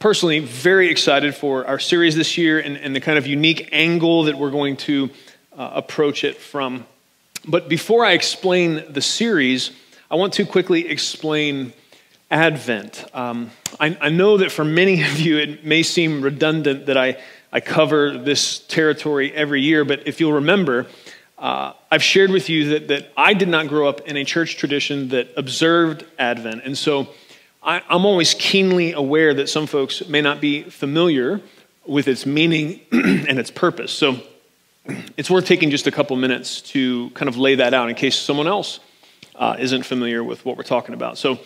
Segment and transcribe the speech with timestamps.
[0.00, 4.24] personally very excited for our series this year and, and the kind of unique angle
[4.24, 5.10] that we're going to
[5.52, 6.86] uh, approach it from.
[7.46, 9.72] But before I explain the series,
[10.10, 11.74] I want to quickly explain
[12.30, 13.04] Advent.
[13.12, 17.18] Um, I, I know that for many of you, it may seem redundant that I,
[17.52, 20.86] I cover this territory every year, but if you'll remember,
[21.38, 24.56] uh, I've shared with you that, that I did not grow up in a church
[24.56, 26.62] tradition that observed Advent.
[26.64, 27.08] And so
[27.62, 31.42] I, I'm always keenly aware that some folks may not be familiar
[31.86, 33.92] with its meaning and its purpose.
[33.92, 34.20] So
[35.16, 38.16] it's worth taking just a couple minutes to kind of lay that out in case
[38.16, 38.80] someone else
[39.34, 41.18] uh, isn't familiar with what we're talking about.
[41.18, 41.38] So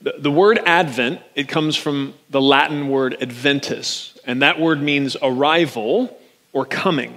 [0.00, 5.16] the, the word Advent, it comes from the Latin word adventus, and that word means
[5.22, 6.18] arrival
[6.52, 7.16] or coming.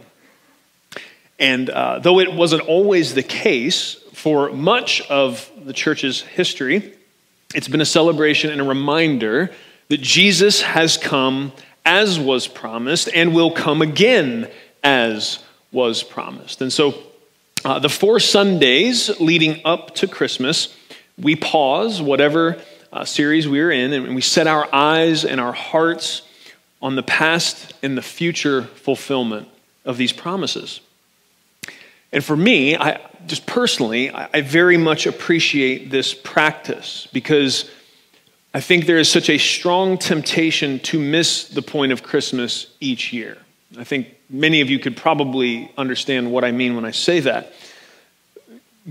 [1.40, 6.94] And uh, though it wasn't always the case for much of the church's history,
[7.54, 9.52] it's been a celebration and a reminder
[9.90, 11.52] that Jesus has come
[11.86, 14.50] as was promised and will come again
[14.84, 15.40] as
[15.72, 16.62] was promised.
[16.62, 16.96] And so,
[17.66, 20.76] uh, the four Sundays leading up to Christmas,
[21.18, 22.60] we pause whatever
[22.92, 26.24] uh, series we are in and we set our eyes and our hearts
[26.82, 29.48] on the past and the future fulfillment
[29.86, 30.82] of these promises.
[32.14, 37.70] And for me, I, just personally, I, I very much appreciate this practice because
[38.54, 43.12] I think there is such a strong temptation to miss the point of Christmas each
[43.12, 43.40] year.
[43.80, 47.52] I think many of you could probably understand what I mean when I say that.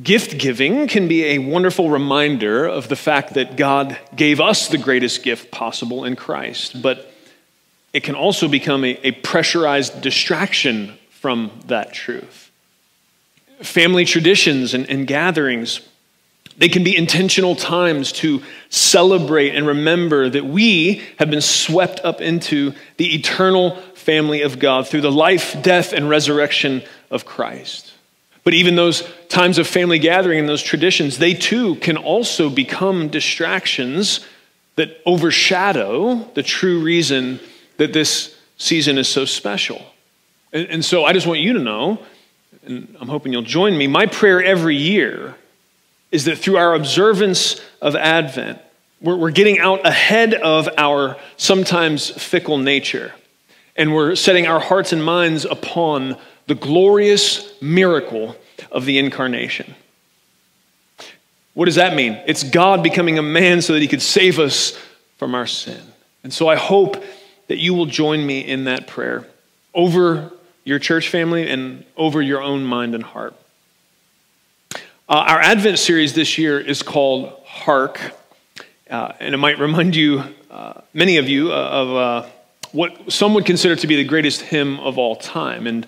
[0.02, 4.78] Gift giving can be a wonderful reminder of the fact that God gave us the
[4.78, 7.12] greatest gift possible in Christ, but
[7.92, 12.41] it can also become a, a pressurized distraction from that truth
[13.62, 15.80] family traditions and, and gatherings.
[16.56, 22.20] They can be intentional times to celebrate and remember that we have been swept up
[22.20, 27.92] into the eternal family of God through the life, death, and resurrection of Christ.
[28.44, 33.08] But even those times of family gathering and those traditions, they too can also become
[33.08, 34.20] distractions
[34.76, 37.40] that overshadow the true reason
[37.76, 39.84] that this season is so special.
[40.52, 42.04] And, and so I just want you to know
[42.64, 45.34] and I'm hoping you'll join me, my prayer every year
[46.10, 48.60] is that through our observance of Advent,
[49.00, 53.12] we're, we're getting out ahead of our sometimes fickle nature,
[53.74, 58.36] and we're setting our hearts and minds upon the glorious miracle
[58.70, 59.74] of the incarnation.
[61.54, 62.20] What does that mean?
[62.26, 64.78] It's God becoming a man so that he could save us
[65.18, 65.80] from our sin.
[66.22, 67.02] And so I hope
[67.48, 69.26] that you will join me in that prayer
[69.74, 70.32] over
[70.64, 73.34] your church family and over your own mind and heart.
[75.08, 78.00] Uh, our Advent series this year is called Hark,
[78.88, 82.28] uh, and it might remind you, uh, many of you, uh, of uh,
[82.72, 85.66] what some would consider to be the greatest hymn of all time.
[85.66, 85.86] And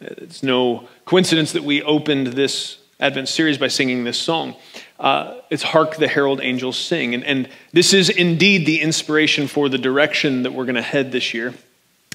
[0.00, 4.54] it's no coincidence that we opened this Advent series by singing this song.
[4.98, 7.14] Uh, it's Hark the Herald Angels Sing.
[7.14, 11.10] And, and this is indeed the inspiration for the direction that we're going to head
[11.10, 11.54] this year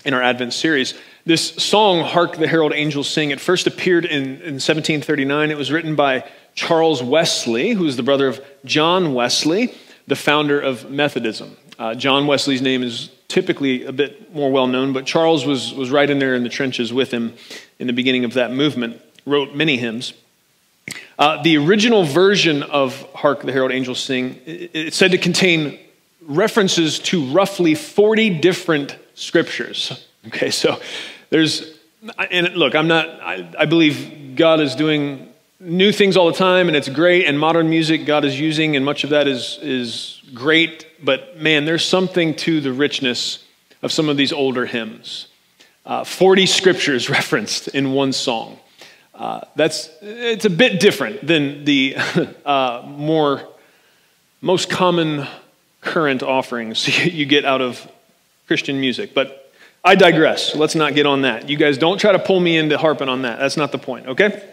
[0.05, 0.93] in our Advent series.
[1.25, 5.51] This song, Hark the Herald Angels Sing, it first appeared in, in 1739.
[5.51, 9.73] It was written by Charles Wesley, who's the brother of John Wesley,
[10.07, 11.57] the founder of Methodism.
[11.77, 15.89] Uh, John Wesley's name is typically a bit more well known, but Charles was, was
[15.89, 17.33] right in there in the trenches with him
[17.79, 20.13] in the beginning of that movement, wrote many hymns.
[21.17, 25.79] Uh, the original version of Hark the Herald Angels Sing, it's said to contain
[26.21, 30.05] references to roughly 40 different scriptures.
[30.27, 30.79] Okay, so
[31.29, 31.77] there's,
[32.29, 36.67] and look, I'm not, I, I believe God is doing new things all the time
[36.67, 40.21] and it's great, and modern music God is using, and much of that is, is
[40.33, 43.43] great, but man, there's something to the richness
[43.81, 45.27] of some of these older hymns.
[45.85, 48.59] Uh, 40 scriptures referenced in one song.
[49.13, 51.95] Uh, that's it's a bit different than the
[52.45, 53.47] uh, more
[54.41, 55.25] most common
[55.79, 57.89] current offerings you get out of
[58.47, 59.13] Christian music.
[59.13, 59.51] But
[59.83, 60.55] I digress.
[60.55, 61.49] Let's not get on that.
[61.49, 63.39] You guys don't try to pull me into harping on that.
[63.39, 64.43] That's not the point, okay?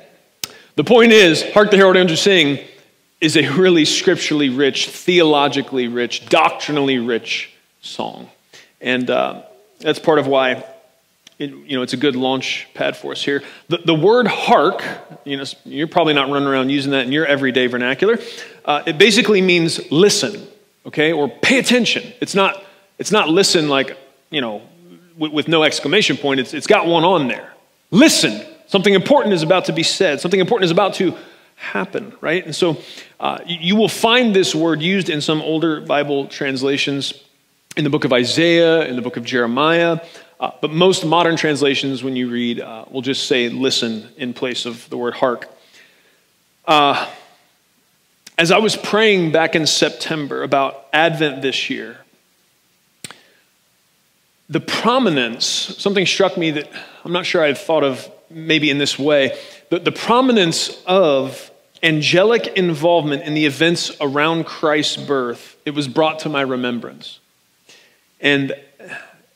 [0.76, 2.58] The point is, Hark the Herald Angels Sing
[3.20, 8.28] is a really scripturally rich, theologically rich, doctrinally rich song.
[8.80, 9.42] And uh,
[9.80, 10.64] that's part of why
[11.38, 13.42] it, you know, it's a good launch pad for us here.
[13.68, 14.82] The, the word hark,
[15.24, 18.18] you know, you're probably not running around using that in your everyday vernacular.
[18.64, 20.46] Uh, it basically means listen,
[20.86, 22.12] okay, or pay attention.
[22.20, 22.62] It's not,
[22.98, 23.96] it's not listen like,
[24.30, 24.62] you know,
[25.16, 26.40] with, with no exclamation point.
[26.40, 27.52] It's, it's got one on there.
[27.90, 28.46] Listen.
[28.68, 30.22] Something important is about to be said.
[30.22, 31.14] Something important is about to
[31.56, 32.42] happen, right?
[32.42, 32.78] And so
[33.20, 37.12] uh, you will find this word used in some older Bible translations
[37.76, 40.00] in the book of Isaiah, in the book of Jeremiah.
[40.40, 44.64] Uh, but most modern translations, when you read, uh, will just say listen in place
[44.64, 45.50] of the word hark.
[46.64, 47.08] Uh,
[48.38, 51.98] as I was praying back in September about Advent this year,
[54.52, 56.70] the prominence, something struck me that
[57.04, 59.38] I'm not sure I had thought of maybe in this way.
[59.70, 61.50] The, the prominence of
[61.82, 67.18] angelic involvement in the events around Christ's birth, it was brought to my remembrance.
[68.20, 68.54] And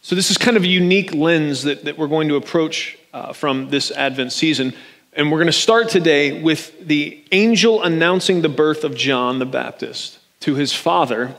[0.02, 3.32] so, this is kind of a unique lens that, that we're going to approach uh,
[3.32, 4.74] from this Advent season.
[5.14, 9.46] And we're going to start today with the angel announcing the birth of John the
[9.46, 11.34] Baptist to his father,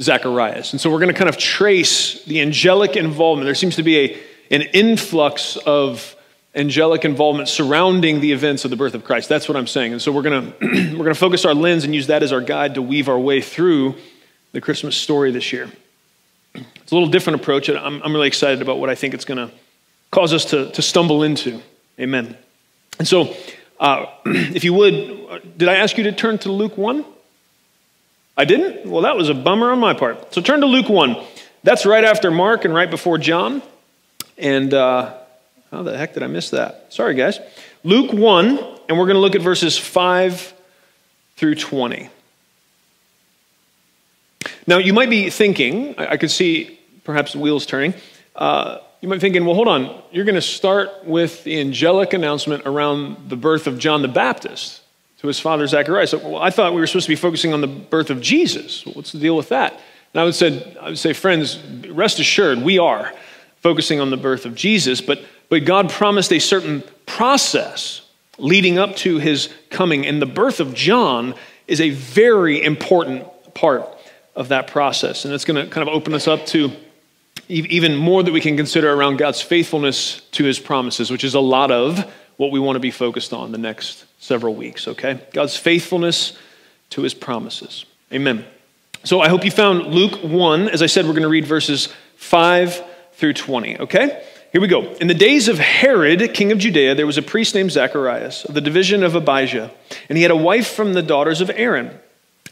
[0.00, 0.72] Zacharias.
[0.72, 3.46] And so, we're going to kind of trace the angelic involvement.
[3.46, 4.18] There seems to be a,
[4.50, 6.14] an influx of
[6.54, 9.28] angelic involvement surrounding the events of the birth of Christ.
[9.28, 9.92] That's what I'm saying.
[9.92, 10.58] And so, we're going to,
[10.92, 13.18] we're going to focus our lens and use that as our guide to weave our
[13.18, 13.94] way through
[14.52, 15.68] the Christmas story this year.
[16.54, 19.24] It's a little different approach, and I'm, I'm really excited about what I think it's
[19.24, 19.54] going to
[20.10, 21.60] cause us to, to stumble into.
[22.00, 22.36] Amen.
[22.98, 23.34] And so,
[23.78, 27.04] uh, if you would, did I ask you to turn to Luke 1?
[28.38, 28.88] I didn't?
[28.88, 30.32] Well, that was a bummer on my part.
[30.32, 31.16] So turn to Luke 1.
[31.64, 33.62] That's right after Mark and right before John.
[34.38, 35.14] And uh,
[35.72, 36.86] how the heck did I miss that?
[36.90, 37.40] Sorry, guys.
[37.82, 38.46] Luke 1,
[38.88, 40.54] and we're going to look at verses 5
[41.34, 42.08] through 20.
[44.68, 47.92] Now, you might be thinking, I could see perhaps the wheels turning.
[48.36, 50.00] Uh, you might be thinking, well, hold on.
[50.12, 54.82] You're going to start with the angelic announcement around the birth of John the Baptist
[55.18, 56.10] to his father Zacharias.
[56.10, 58.86] So, well, I thought we were supposed to be focusing on the birth of Jesus.
[58.86, 59.72] What's the deal with that?
[60.14, 60.42] And I would
[60.80, 63.12] I would say, friends, rest assured, we are
[63.56, 68.02] focusing on the birth of Jesus, but, but God promised a certain process
[68.38, 71.34] leading up to his coming, and the birth of John
[71.66, 73.86] is a very important part
[74.36, 75.24] of that process.
[75.24, 76.70] And it's going to kind of open us up to
[77.48, 81.40] even more that we can consider around God's faithfulness to his promises, which is a
[81.40, 81.98] lot of
[82.36, 85.20] what we want to be focused on the next several weeks, okay?
[85.32, 86.36] God's faithfulness
[86.90, 87.84] to his promises.
[88.12, 88.44] Amen.
[89.04, 90.68] So I hope you found Luke 1.
[90.68, 92.82] As I said, we're going to read verses 5
[93.12, 94.24] through 20, okay?
[94.50, 94.94] Here we go.
[94.94, 98.54] In the days of Herod, king of Judea, there was a priest named Zacharias of
[98.54, 99.70] the division of Abijah,
[100.08, 101.98] and he had a wife from the daughters of Aaron,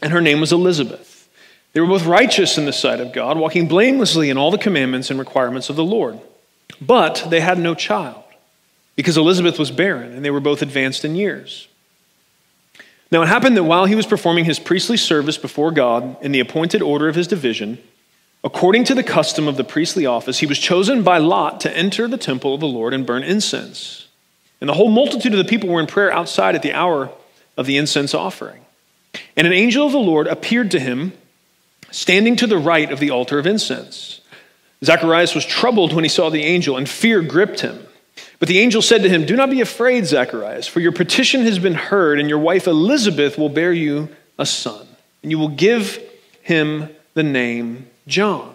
[0.01, 1.27] and her name was Elizabeth.
[1.73, 5.09] They were both righteous in the sight of God, walking blamelessly in all the commandments
[5.09, 6.19] and requirements of the Lord.
[6.79, 8.23] But they had no child,
[8.97, 11.69] because Elizabeth was barren, and they were both advanced in years.
[13.09, 16.41] Now it happened that while he was performing his priestly service before God in the
[16.41, 17.77] appointed order of his division,
[18.43, 22.07] according to the custom of the priestly office, he was chosen by Lot to enter
[22.07, 24.07] the temple of the Lord and burn incense.
[24.59, 27.11] And the whole multitude of the people were in prayer outside at the hour
[27.55, 28.65] of the incense offering.
[29.37, 31.13] And an angel of the Lord appeared to him
[31.91, 34.19] standing to the right of the altar of incense.
[34.83, 37.86] Zacharias was troubled when he saw the angel, and fear gripped him.
[38.39, 41.59] But the angel said to him, Do not be afraid, Zacharias, for your petition has
[41.59, 44.87] been heard, and your wife Elizabeth will bear you a son,
[45.23, 45.99] and you will give
[46.43, 48.53] him the name John.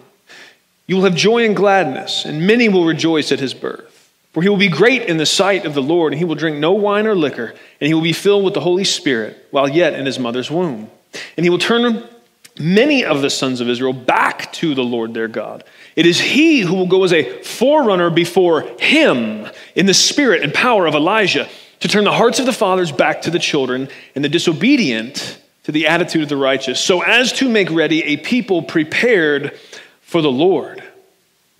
[0.87, 3.89] You will have joy and gladness, and many will rejoice at his birth.
[4.31, 6.57] For he will be great in the sight of the Lord, and he will drink
[6.57, 9.93] no wine or liquor, and he will be filled with the Holy Spirit while yet
[9.93, 10.89] in his mother's womb.
[11.37, 12.03] And he will turn
[12.59, 15.63] many of the sons of Israel back to the Lord their God.
[15.95, 20.53] It is he who will go as a forerunner before him in the spirit and
[20.53, 24.23] power of Elijah to turn the hearts of the fathers back to the children and
[24.23, 28.61] the disobedient to the attitude of the righteous, so as to make ready a people
[28.61, 29.57] prepared
[30.01, 30.83] for the Lord.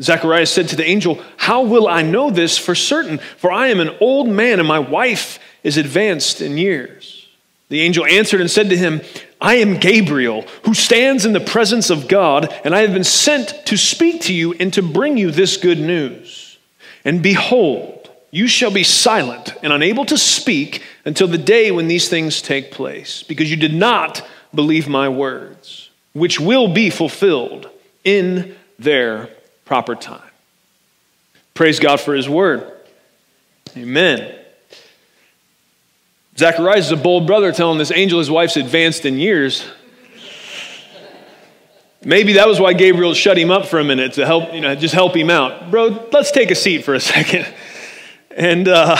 [0.01, 3.19] Zacharias said to the angel, How will I know this for certain?
[3.37, 7.27] For I am an old man and my wife is advanced in years.
[7.69, 9.01] The angel answered and said to him,
[9.43, 13.65] I am Gabriel, who stands in the presence of God, and I have been sent
[13.65, 16.57] to speak to you and to bring you this good news.
[17.03, 22.07] And behold, you shall be silent and unable to speak until the day when these
[22.07, 27.69] things take place, because you did not believe my words, which will be fulfilled
[28.05, 29.29] in their
[29.65, 30.21] proper time.
[31.53, 32.71] Praise God for his word.
[33.75, 34.39] Amen.
[36.37, 39.63] Zacharias is a bold brother telling this angel his wife's advanced in years.
[42.03, 44.75] Maybe that was why Gabriel shut him up for a minute to help, you know,
[44.75, 45.69] just help him out.
[45.69, 47.45] Bro, let's take a seat for a second
[48.35, 48.97] and uh,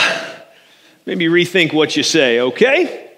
[1.06, 3.10] maybe rethink what you say, okay?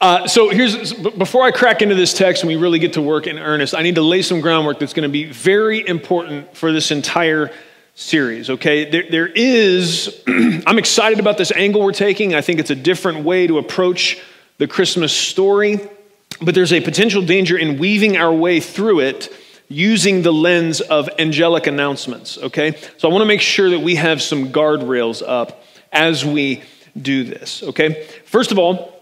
[0.00, 3.26] Uh, so here's before I crack into this text and we really get to work
[3.26, 6.72] in earnest, I need to lay some groundwork that's going to be very important for
[6.72, 7.50] this entire
[7.94, 8.50] series.
[8.50, 10.22] Okay, there, there is.
[10.26, 12.34] I'm excited about this angle we're taking.
[12.34, 14.20] I think it's a different way to approach
[14.58, 15.80] the Christmas story,
[16.40, 19.32] but there's a potential danger in weaving our way through it
[19.68, 22.38] using the lens of angelic announcements.
[22.38, 26.62] Okay, so I want to make sure that we have some guardrails up as we
[27.00, 27.62] do this.
[27.62, 28.94] Okay, first of all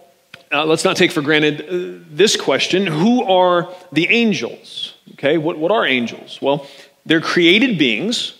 [0.53, 4.95] uh, let's not take for granted uh, this question Who are the angels?
[5.13, 6.41] Okay, what, what are angels?
[6.43, 6.67] Well,
[7.07, 8.35] they're created beings.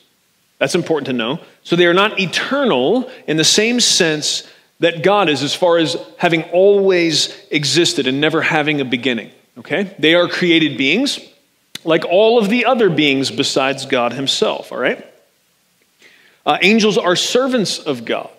[0.63, 1.41] That's important to know.
[1.65, 5.97] So they are not eternal in the same sense that God is, as far as
[6.19, 9.33] having always existed and never having a beginning.
[9.59, 9.93] Okay?
[9.99, 11.19] They are created beings,
[11.83, 14.71] like all of the other beings besides God Himself.
[14.71, 15.05] All right?
[16.47, 18.31] Uh, angels are servants of God.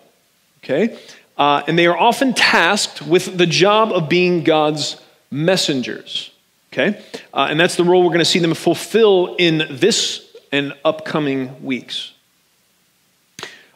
[0.64, 0.98] Okay?
[1.36, 4.98] Uh, and they are often tasked with the job of being God's
[5.30, 6.30] messengers.
[6.72, 6.98] Okay?
[7.34, 11.64] Uh, and that's the role we're going to see them fulfill in this and upcoming
[11.64, 12.13] weeks.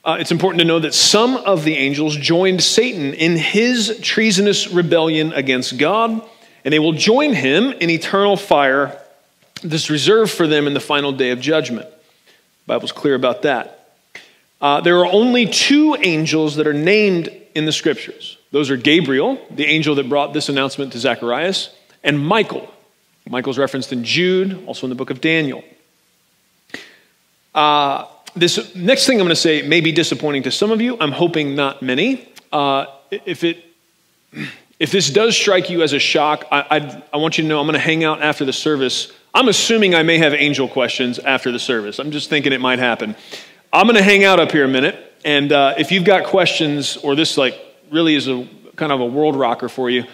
[0.09, 4.69] Uh, it's important to know that some of the angels joined Satan in his treasonous
[4.69, 6.23] rebellion against God,
[6.65, 8.99] and they will join him in eternal fire
[9.63, 11.87] that's reserved for them in the final day of judgment.
[11.91, 13.97] The Bible's clear about that.
[14.63, 18.39] Uh, there are only two angels that are named in the scriptures.
[18.51, 21.69] Those are Gabriel, the angel that brought this announcement to Zacharias,
[22.03, 22.73] and Michael.
[23.29, 25.63] Michael's referenced in Jude, also in the book of Daniel.
[27.55, 28.07] Uh,
[28.39, 30.97] this next thing I'm going to say may be disappointing to some of you.
[31.01, 32.29] I'm hoping not many.
[32.53, 33.65] Uh, if it
[34.79, 37.59] if this does strike you as a shock, I, I, I want you to know
[37.59, 39.13] I'm going to hang out after the service.
[39.35, 41.99] I'm assuming I may have angel questions after the service.
[41.99, 43.17] I'm just thinking it might happen.
[43.73, 45.05] I'm going to hang out up here a minute.
[45.25, 47.59] And uh, if you've got questions or this like
[47.91, 50.05] really is a kind of a world rocker for you,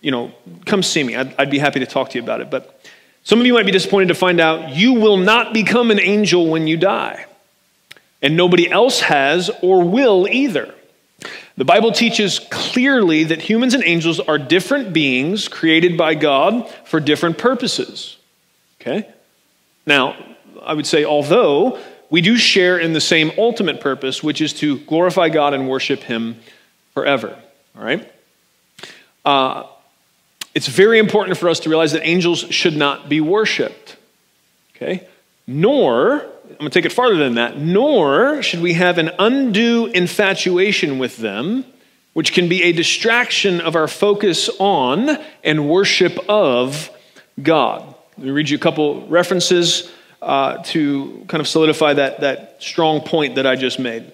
[0.00, 0.32] you know,
[0.66, 1.14] come see me.
[1.14, 2.50] I'd, I'd be happy to talk to you about it.
[2.50, 2.84] But
[3.22, 6.48] some of you might be disappointed to find out you will not become an angel
[6.48, 7.26] when you die,
[8.24, 10.74] and nobody else has or will either.
[11.58, 17.00] The Bible teaches clearly that humans and angels are different beings created by God for
[17.00, 18.16] different purposes.
[18.80, 19.06] Okay?
[19.86, 20.16] Now,
[20.62, 21.78] I would say, although
[22.08, 26.00] we do share in the same ultimate purpose, which is to glorify God and worship
[26.00, 26.40] Him
[26.94, 27.38] forever.
[27.76, 28.10] All right?
[29.22, 29.64] Uh,
[30.54, 33.96] it's very important for us to realize that angels should not be worshiped.
[34.76, 35.06] Okay?
[35.46, 39.86] Nor, I'm going to take it farther than that, nor should we have an undue
[39.86, 41.64] infatuation with them,
[42.12, 46.90] which can be a distraction of our focus on and worship of
[47.42, 47.94] God.
[48.18, 49.90] Let me read you a couple references
[50.22, 54.12] uh, to kind of solidify that, that strong point that I just made.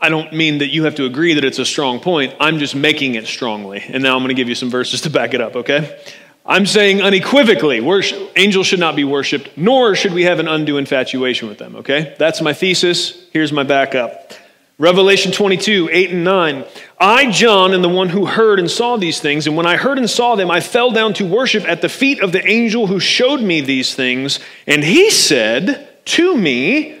[0.00, 2.34] I don't mean that you have to agree that it's a strong point.
[2.38, 3.82] I'm just making it strongly.
[3.88, 5.98] And now I'm going to give you some verses to back it up, okay?
[6.46, 10.76] I'm saying unequivocally, worship, angels should not be worshiped, nor should we have an undue
[10.76, 12.14] infatuation with them, okay?
[12.18, 13.26] That's my thesis.
[13.32, 14.34] Here's my backup.
[14.76, 16.64] Revelation 22, 8 and 9.
[17.00, 19.96] I, John, am the one who heard and saw these things, and when I heard
[19.96, 23.00] and saw them, I fell down to worship at the feet of the angel who
[23.00, 24.38] showed me these things.
[24.66, 27.00] And he said to me,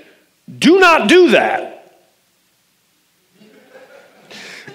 [0.58, 1.72] Do not do that.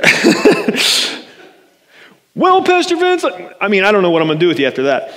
[2.39, 3.25] well, Pastor Vince,
[3.59, 5.13] I mean, I don't know what I'm going to do with you after that.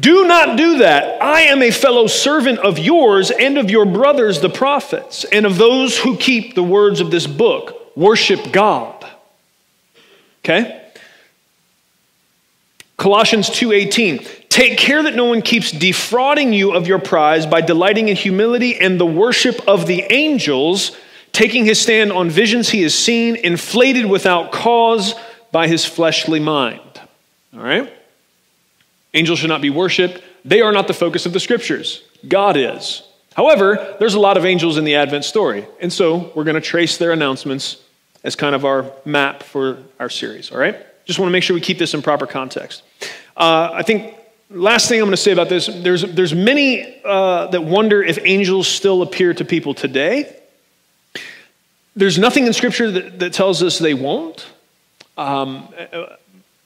[0.00, 1.22] Do not do that.
[1.22, 5.58] I am a fellow servant of yours and of your brothers, the prophets, and of
[5.58, 7.96] those who keep the words of this book.
[7.96, 9.06] Worship God.
[10.44, 10.82] Okay?
[12.96, 18.08] Colossians 2:18 Take care that no one keeps defrauding you of your prize by delighting
[18.08, 20.96] in humility and the worship of the angels,
[21.30, 25.14] taking his stand on visions he has seen, inflated without cause
[25.52, 27.00] by his fleshly mind.
[27.54, 27.92] All right?
[29.14, 30.22] Angels should not be worshiped.
[30.44, 32.02] They are not the focus of the scriptures.
[32.26, 33.02] God is.
[33.34, 35.66] However, there's a lot of angels in the Advent story.
[35.80, 37.82] And so we're going to trace their announcements
[38.22, 40.76] as kind of our map for our series, all right?
[41.06, 42.82] Just want to make sure we keep this in proper context.
[43.36, 44.14] Uh, I think
[44.50, 48.18] last thing I'm going to say about this there's, there's many uh, that wonder if
[48.22, 50.36] angels still appear to people today.
[51.96, 54.46] There's nothing in Scripture that, that tells us they won't.
[55.20, 55.68] Um,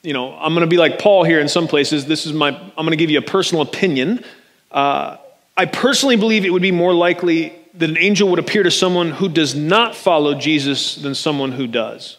[0.03, 2.07] you know, I'm going to be like Paul here in some places.
[2.07, 4.25] This is my, I'm going to give you a personal opinion.
[4.71, 5.17] Uh,
[5.57, 9.11] I personally believe it would be more likely that an angel would appear to someone
[9.11, 12.19] who does not follow Jesus than someone who does.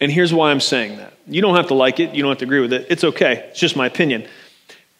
[0.00, 1.12] And here's why I'm saying that.
[1.26, 2.86] You don't have to like it, you don't have to agree with it.
[2.88, 4.26] It's okay, it's just my opinion.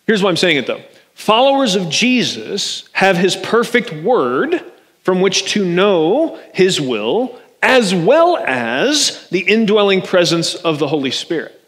[0.06, 0.83] Here's why I'm saying it though.
[1.14, 4.62] Followers of Jesus have his perfect word
[5.02, 11.10] from which to know his will, as well as the indwelling presence of the Holy
[11.10, 11.60] Spirit.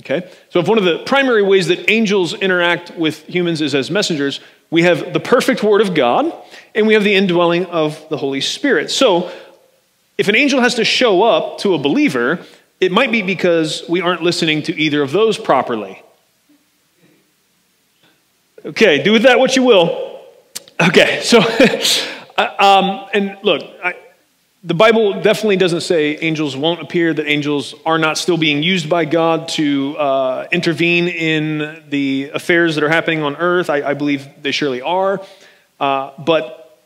[0.00, 0.30] Okay?
[0.50, 4.40] So, if one of the primary ways that angels interact with humans is as messengers,
[4.70, 6.32] we have the perfect word of God
[6.74, 8.90] and we have the indwelling of the Holy Spirit.
[8.90, 9.32] So,
[10.16, 12.44] if an angel has to show up to a believer,
[12.80, 16.02] it might be because we aren't listening to either of those properly.
[18.64, 20.20] Okay, do with that what you will.
[20.80, 21.38] Okay, so,
[22.38, 23.94] um, and look, I,
[24.68, 28.90] the Bible definitely doesn't say angels won't appear, that angels are not still being used
[28.90, 33.70] by God to uh, intervene in the affairs that are happening on earth.
[33.70, 35.22] I, I believe they surely are.
[35.80, 36.78] Uh, but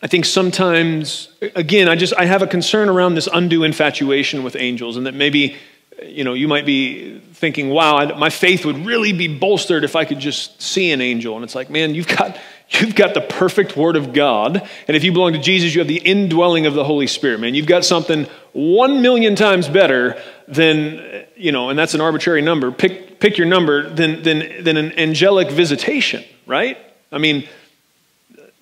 [0.00, 4.54] I think sometimes, again, I just I have a concern around this undue infatuation with
[4.54, 5.56] angels, and that maybe
[6.04, 9.96] you know you might be thinking, "Wow, I, my faith would really be bolstered if
[9.96, 12.38] I could just see an angel." And it's like, man, you've got
[12.70, 15.88] you've got the perfect Word of God, and if you belong to Jesus, you have
[15.88, 17.40] the indwelling of the Holy Spirit.
[17.40, 22.42] Man, you've got something one million times better than you know, and that's an arbitrary
[22.42, 22.70] number.
[22.70, 26.78] Pick pick your number than than than an angelic visitation, right?
[27.10, 27.48] I mean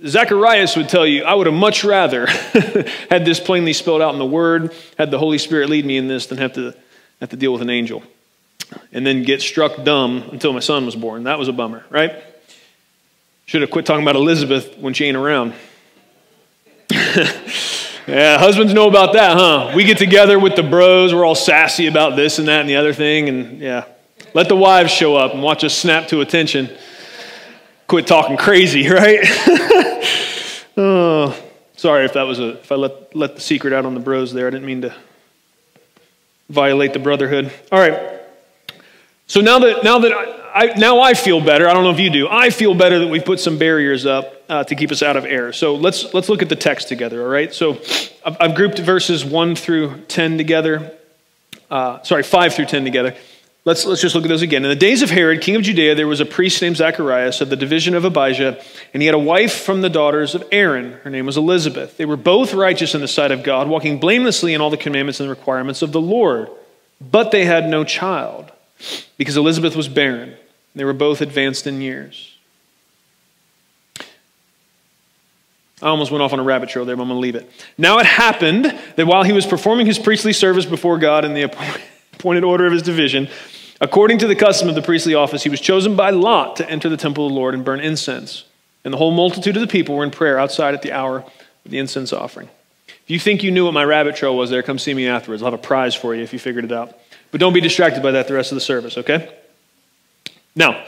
[0.06, 2.26] Zacharias would tell you, I would have much rather
[3.10, 6.08] had this plainly spelled out in the Word, had the Holy Spirit lead me in
[6.08, 6.74] this, than have to,
[7.20, 8.02] have to deal with an angel.
[8.92, 11.24] And then get struck dumb until my son was born.
[11.24, 12.14] That was a bummer, right?
[13.46, 15.54] Should have quit talking about Elizabeth when she ain't around.
[16.90, 19.72] yeah, husbands know about that, huh?
[19.74, 22.76] We get together with the bros, we're all sassy about this and that and the
[22.76, 23.84] other thing, and yeah.
[24.34, 26.70] Let the wives show up and watch us snap to attention
[27.92, 29.20] quit talking crazy, right?
[30.78, 31.38] oh,
[31.76, 34.32] sorry if that was a if I let let the secret out on the bros
[34.32, 34.46] there.
[34.46, 34.94] I didn't mean to
[36.48, 37.52] violate the brotherhood.
[37.70, 38.20] All right.
[39.26, 41.68] So now that now that I, I now I feel better.
[41.68, 42.28] I don't know if you do.
[42.28, 45.24] I feel better that we put some barriers up uh, to keep us out of
[45.24, 45.52] error.
[45.52, 47.22] So let's let's look at the text together.
[47.22, 47.54] All right.
[47.54, 47.80] So
[48.24, 50.92] I've, I've grouped verses one through ten together.
[51.70, 53.16] Uh, sorry, five through ten together.
[53.64, 54.64] Let's, let's just look at those again.
[54.64, 57.48] In the days of Herod, king of Judea, there was a priest named Zacharias of
[57.48, 58.60] the division of Abijah,
[58.92, 60.94] and he had a wife from the daughters of Aaron.
[61.04, 61.96] Her name was Elizabeth.
[61.96, 65.20] They were both righteous in the sight of God, walking blamelessly in all the commandments
[65.20, 66.50] and requirements of the Lord.
[67.00, 68.50] But they had no child,
[69.16, 70.34] because Elizabeth was barren.
[70.74, 72.34] They were both advanced in years.
[75.80, 77.50] I almost went off on a rabbit trail there, but I'm going to leave it.
[77.76, 81.42] Now it happened that while he was performing his priestly service before God in the
[81.42, 83.28] appointed order of his division,
[83.82, 86.88] According to the custom of the priestly office, he was chosen by lot to enter
[86.88, 88.44] the temple of the Lord and burn incense.
[88.84, 91.24] And the whole multitude of the people were in prayer outside at the hour
[91.64, 92.48] of the incense offering.
[92.86, 95.42] If you think you knew what my rabbit trail was there, come see me afterwards.
[95.42, 96.96] I'll have a prize for you if you figured it out.
[97.32, 99.36] But don't be distracted by that the rest of the service, okay?
[100.54, 100.84] Now,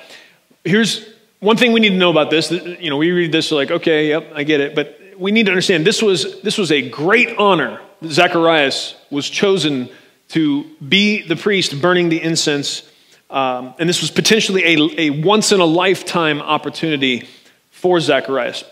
[0.64, 1.08] here's
[1.40, 2.50] one thing we need to know about this.
[2.50, 4.74] You know, we read this like, okay, yep, I get it.
[4.74, 7.80] But we need to understand this was, this was a great honor.
[8.04, 9.88] Zacharias was chosen
[10.28, 12.88] to be the priest burning the incense.
[13.30, 17.28] Um, and this was potentially a, a once in a lifetime opportunity
[17.70, 18.64] for Zacharias.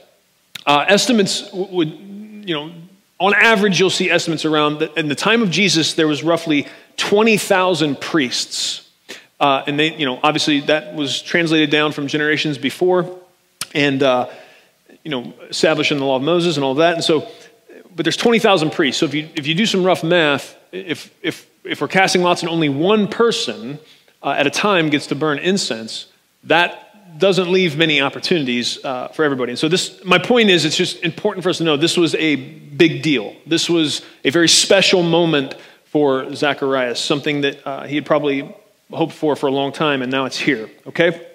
[0.66, 2.72] Uh, estimates would, you know,
[3.18, 6.66] on average, you'll see estimates around that in the time of Jesus, there was roughly
[6.96, 8.81] 20,000 priests.
[9.42, 13.18] Uh, and they, you know, obviously that was translated down from generations before
[13.74, 14.28] and, uh,
[15.04, 16.94] you know, established in the law of Moses and all of that.
[16.94, 17.28] And so,
[17.94, 19.00] but there's 20,000 priests.
[19.00, 22.42] So if you, if you do some rough math, if, if if we're casting lots
[22.42, 23.78] and only one person
[24.22, 26.06] uh, at a time gets to burn incense,
[26.44, 29.52] that doesn't leave many opportunities uh, for everybody.
[29.52, 32.14] And so, this, my point is, it's just important for us to know this was
[32.14, 33.36] a big deal.
[33.46, 38.52] This was a very special moment for Zacharias, something that uh, he had probably
[38.92, 41.26] hoped for for a long time, and now it's here, okay?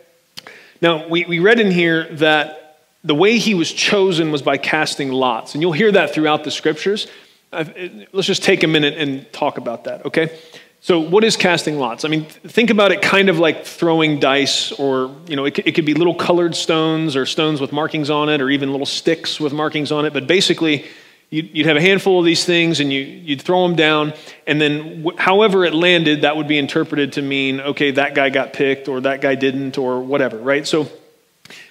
[0.81, 5.11] Now, we, we read in here that the way he was chosen was by casting
[5.11, 7.07] lots, and you'll hear that throughout the scriptures.
[7.51, 10.37] Let's just take a minute and talk about that, okay?
[10.81, 12.05] So, what is casting lots?
[12.05, 15.71] I mean, think about it kind of like throwing dice, or, you know, it, it
[15.73, 19.39] could be little colored stones or stones with markings on it, or even little sticks
[19.39, 20.13] with markings on it.
[20.13, 20.85] But basically,
[21.29, 24.13] you'd, you'd have a handful of these things and you, you'd throw them down,
[24.45, 28.29] and then wh- however it landed, that would be interpreted to mean, okay, that guy
[28.29, 30.65] got picked, or that guy didn't, or whatever, right?
[30.67, 30.89] So,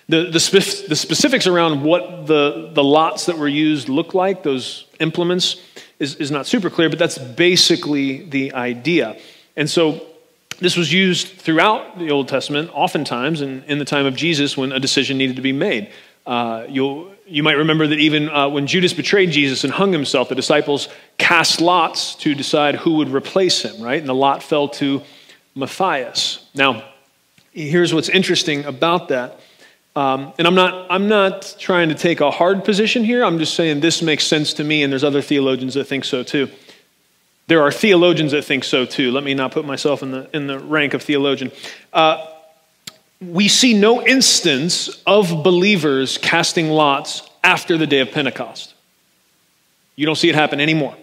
[0.09, 4.87] the, the, the, specifics around what the, the lots that were used look like, those
[5.01, 5.61] implements,
[5.99, 9.19] is, is not super clear, but that's basically the idea.
[9.57, 10.07] And so
[10.61, 14.73] this was used throughout the Old Testament, oftentimes in, in the time of Jesus when
[14.73, 15.90] a decision needed to be made.
[16.27, 20.29] Uh, you'll, you might remember that even uh, when Judas betrayed Jesus and hung himself,
[20.29, 24.01] the disciples cast lots to decide who would replace him, right?
[24.01, 25.03] And the lot fell to
[25.55, 26.45] Matthias.
[26.55, 26.85] Now,
[27.53, 29.41] here's what's interesting about that.
[29.95, 33.25] Um, and I'm not, I'm not trying to take a hard position here.
[33.25, 36.23] I'm just saying this makes sense to me, and there's other theologians that think so
[36.23, 36.51] too.
[37.47, 39.11] There are theologians that think so too.
[39.11, 41.51] Let me not put myself in the, in the rank of theologian.
[41.93, 42.27] Uh,
[43.20, 48.74] we see no instance of believers casting lots after the day of Pentecost.
[49.94, 50.94] You don't see it happen anymore,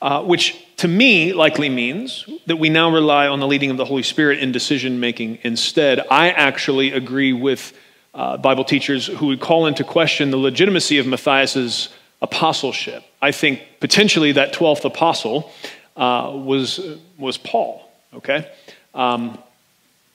[0.00, 3.84] uh, which to me likely means that we now rely on the leading of the
[3.84, 6.00] Holy Spirit in decision making instead.
[6.10, 7.72] I actually agree with
[8.14, 11.88] uh, Bible teachers who would call into question the legitimacy of Matthias's
[12.22, 13.02] apostleship.
[13.20, 15.50] I think potentially that 12th apostle
[15.96, 16.80] uh, was,
[17.18, 18.48] was Paul, okay?
[18.94, 19.38] Um,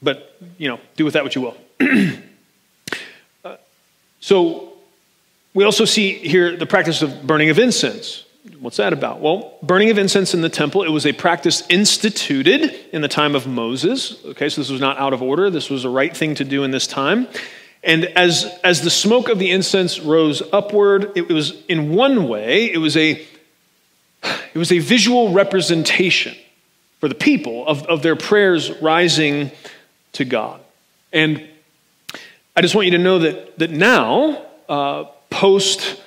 [0.04, 1.58] but, you know, do with that what you will.
[3.46, 3.58] uh,
[4.20, 4.74] so,
[5.54, 8.26] we also see here the practice of burning of incense.
[8.60, 9.22] What's that about?
[9.22, 13.36] Well, burning of incense in the temple, it was a practice instituted in the time
[13.36, 14.24] of Moses.
[14.26, 15.50] Okay, so this was not out of order.
[15.50, 17.28] This was a right thing to do in this time.
[17.84, 22.72] And as, as the smoke of the incense rose upward, it was in one way,
[22.72, 23.26] it was a
[24.54, 26.34] it was a visual representation
[27.00, 29.52] for the people of, of their prayers rising
[30.14, 30.62] to God.
[31.12, 31.48] And
[32.56, 36.02] I just want you to know that, that now, uh, post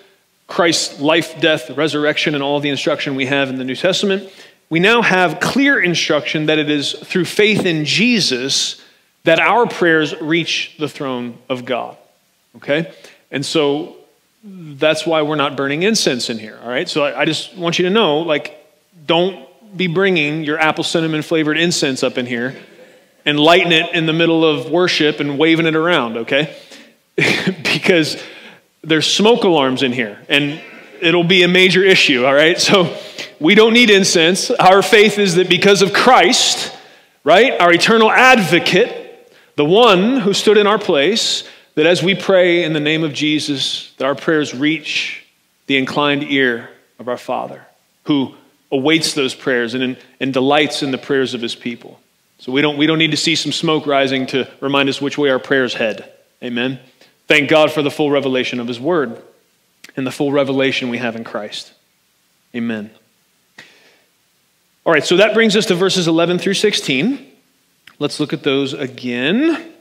[0.46, 4.32] Christ's life, death, resurrection, and all the instruction we have in the New Testament,
[4.70, 8.82] we now have clear instruction that it is through faith in Jesus
[9.24, 11.96] that our prayers reach the throne of God.
[12.56, 12.92] Okay?
[13.30, 13.96] And so
[14.44, 16.58] that's why we're not burning incense in here.
[16.62, 16.88] All right.
[16.88, 18.64] So I, I just want you to know, like,
[19.06, 22.56] don't be bringing your apple cinnamon flavored incense up in here
[23.26, 26.16] and lighting it in the middle of worship and waving it around.
[26.16, 26.56] Okay.
[27.16, 28.22] because
[28.82, 30.62] there's smoke alarms in here and
[31.00, 32.24] it'll be a major issue.
[32.24, 32.58] All right.
[32.58, 32.96] So
[33.40, 34.50] we don't need incense.
[34.50, 36.74] Our faith is that because of Christ,
[37.24, 39.02] right, our eternal advocate,
[39.56, 43.12] the one who stood in our place, that as we pray in the name of
[43.12, 45.26] Jesus, that our prayers reach
[45.66, 47.66] the inclined ear of our Father,
[48.04, 48.34] who
[48.70, 52.00] awaits those prayers and, and delights in the prayers of his people.
[52.38, 55.16] So we don't, we don't need to see some smoke rising to remind us which
[55.16, 56.12] way our prayers head.
[56.42, 56.78] Amen.
[57.26, 59.20] Thank God for the full revelation of his word
[59.96, 61.72] and the full revelation we have in Christ.
[62.54, 62.90] Amen.
[64.84, 67.32] All right, so that brings us to verses 11 through 16.
[67.98, 69.72] Let's look at those again.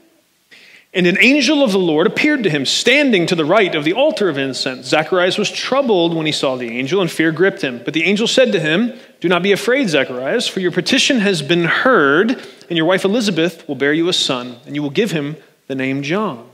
[0.92, 3.92] And an angel of the Lord appeared to him, standing to the right of the
[3.92, 4.86] altar of incense.
[4.86, 7.82] Zacharias was troubled when he saw the angel, and fear gripped him.
[7.84, 11.42] But the angel said to him, Do not be afraid, Zacharias, for your petition has
[11.42, 15.10] been heard, and your wife Elizabeth will bear you a son, and you will give
[15.10, 15.36] him
[15.66, 16.48] the name John.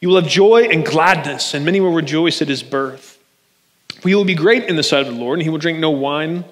[0.00, 3.18] You will have joy and gladness, and many will rejoice at his birth.
[4.02, 5.78] For he will be great in the sight of the Lord, and he will drink
[5.78, 6.44] no wine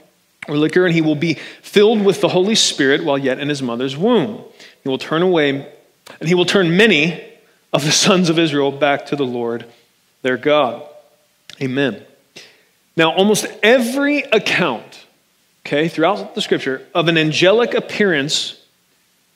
[0.49, 3.61] or liquor, and he will be filled with the Holy Spirit while yet in his
[3.61, 4.43] mother's womb.
[4.83, 5.71] He will turn away
[6.19, 7.23] and he will turn many
[7.75, 9.67] of the sons of Israel back to the Lord
[10.23, 10.89] their God.
[11.61, 12.07] Amen.
[12.97, 14.88] Now, almost every account,
[15.69, 18.59] okay, throughout the scripture of an angelic appearance,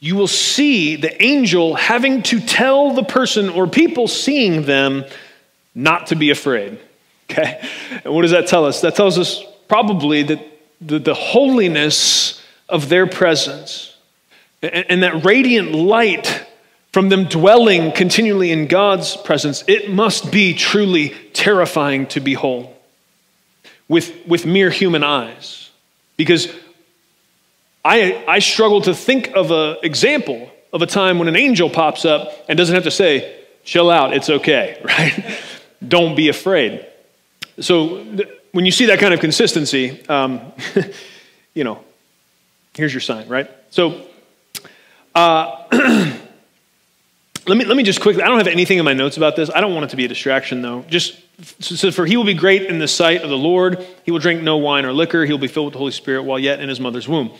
[0.00, 5.04] you will see the angel having to tell the person or people seeing them
[5.74, 6.80] not to be afraid.
[7.30, 7.60] Okay?
[8.04, 8.80] And what does that tell us?
[8.80, 10.40] That tells us probably that
[10.80, 13.94] the, the holiness of their presence
[14.62, 16.46] and, and that radiant light
[16.92, 22.74] from them dwelling continually in God's presence, it must be truly terrifying to behold
[23.86, 25.61] with, with mere human eyes.
[26.22, 26.48] Because
[27.84, 32.04] I, I struggle to think of an example of a time when an angel pops
[32.04, 35.40] up and doesn't have to say, chill out, it's okay, right?
[35.86, 36.86] Don't be afraid.
[37.60, 40.52] So th- when you see that kind of consistency, um,
[41.54, 41.82] you know,
[42.74, 43.50] here's your sign, right?
[43.70, 44.06] So,
[45.14, 45.64] uh,
[47.46, 49.50] Let me, let me just quickly, I don't have anything in my notes about this.
[49.52, 50.84] I don't want it to be a distraction, though.
[50.88, 51.20] Just
[51.60, 53.84] so for he will be great in the sight of the Lord.
[54.04, 55.24] He will drink no wine or liquor.
[55.24, 57.32] He will be filled with the Holy Spirit while yet in his mother's womb.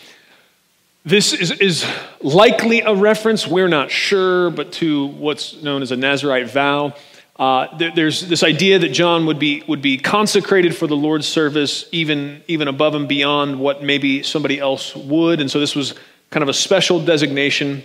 [1.05, 1.85] This is, is
[2.21, 6.95] likely a reference, we're not sure, but to what's known as a Nazarite vow.
[7.37, 11.27] Uh, there, there's this idea that John would be, would be consecrated for the Lord's
[11.27, 15.41] service, even, even above and beyond what maybe somebody else would.
[15.41, 15.95] And so this was
[16.31, 17.83] kind of a special designation.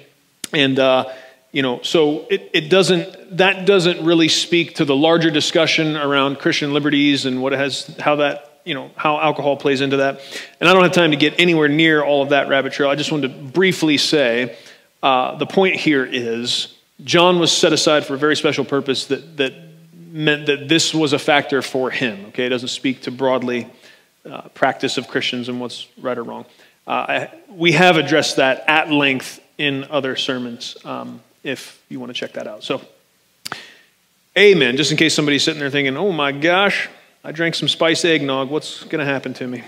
[0.53, 1.05] And uh,
[1.57, 6.37] you know, so it, it doesn't, that doesn't really speak to the larger discussion around
[6.37, 10.21] Christian liberties and what has, how that, you know, how alcohol plays into that.
[10.59, 12.91] And I don't have time to get anywhere near all of that rabbit trail.
[12.91, 14.55] I just wanted to briefly say
[15.01, 19.37] uh, the point here is John was set aside for a very special purpose that,
[19.37, 19.55] that
[20.11, 22.25] meant that this was a factor for him.
[22.27, 23.67] Okay, it doesn't speak to broadly
[24.29, 26.45] uh, practice of Christians and what's right or wrong.
[26.85, 30.77] Uh, I, we have addressed that at length in other sermons.
[30.85, 32.63] Um, if you want to check that out.
[32.63, 32.81] So,
[34.37, 34.77] amen.
[34.77, 36.89] Just in case somebody's sitting there thinking, oh my gosh,
[37.23, 38.49] I drank some spiced eggnog.
[38.49, 39.63] What's going to happen to me?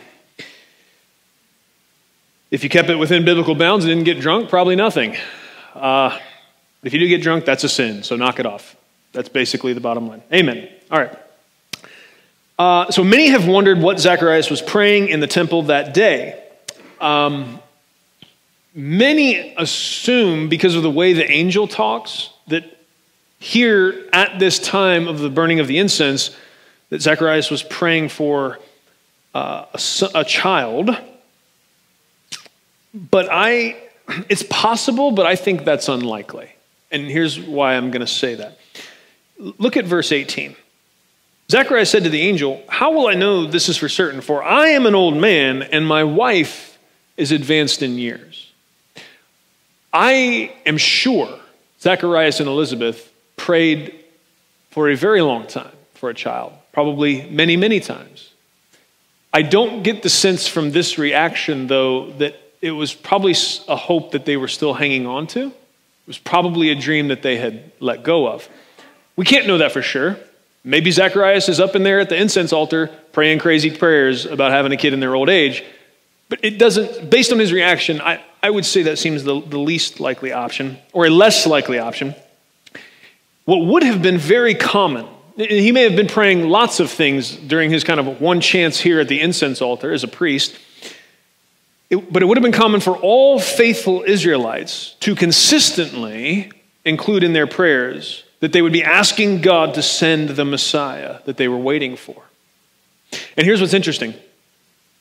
[2.52, 5.15] If you kept it within biblical bounds and didn't get drunk, probably nothing.
[5.76, 6.18] Uh,
[6.84, 8.76] if you do get drunk, that's a sin, so knock it off.
[9.12, 10.24] That's basically the bottom line.
[10.34, 10.70] Amen.
[10.92, 11.18] All right.
[12.58, 16.44] Uh, so many have wondered what Zacharias was praying in the temple that day.
[17.00, 17.60] Um,
[18.73, 22.63] many assume, because of the way the angel talks, that
[23.39, 26.36] here at this time of the burning of the incense,
[26.89, 28.60] that Zacharias was praying for
[29.34, 30.97] uh, a, a child.
[32.93, 33.77] But I,
[34.29, 36.51] it's possible, but I think that's unlikely.
[36.91, 38.58] And here's why I'm going to say that.
[39.38, 40.55] Look at verse 18.
[41.51, 44.21] Zacharias said to the angel, How will I know this is for certain?
[44.21, 46.77] For I am an old man, and my wife
[47.17, 48.29] is advanced in years.
[49.91, 51.39] I am sure
[51.82, 53.95] Zacharias and Elizabeth prayed
[54.71, 58.32] for a very long time for a child, probably many, many times.
[59.34, 63.36] I don't get the sense from this reaction, though, that it was probably
[63.67, 65.47] a hope that they were still hanging on to.
[65.47, 68.47] It was probably a dream that they had let go of.
[69.15, 70.17] We can't know that for sure.
[70.63, 74.71] Maybe Zacharias is up in there at the incense altar praying crazy prayers about having
[74.71, 75.63] a kid in their old age.
[76.28, 79.60] But it doesn't, based on his reaction, I, I would say that seems the, the
[79.60, 82.15] least likely option, or a less likely option.
[83.45, 87.71] What would have been very common, he may have been praying lots of things during
[87.71, 90.58] his kind of one chance here at the incense altar as a priest.
[91.89, 96.52] It, but it would have been common for all faithful Israelites to consistently
[96.86, 101.38] include in their prayers that they would be asking God to send the Messiah that
[101.38, 102.23] they were waiting for.
[103.36, 104.13] And here's what's interesting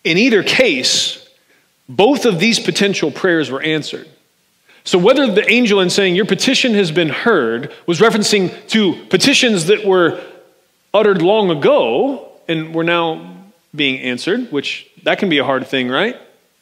[0.04, 1.27] in either case,
[1.88, 4.08] both of these potential prayers were answered.
[4.84, 9.66] So, whether the angel in saying, Your petition has been heard, was referencing to petitions
[9.66, 10.22] that were
[10.94, 13.36] uttered long ago and were now
[13.74, 16.16] being answered, which that can be a hard thing, right?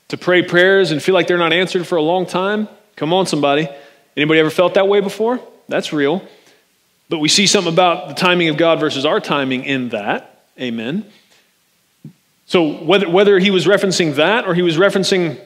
[0.09, 2.69] To pray prayers and feel like they're not answered for a long time.
[2.97, 3.69] Come on, somebody.
[4.17, 5.41] Anybody ever felt that way before?
[5.69, 6.27] That's real.
[7.09, 10.45] But we see something about the timing of God versus our timing in that.
[10.61, 11.05] Amen.
[12.47, 15.39] So whether, whether he was referencing that or he was referencing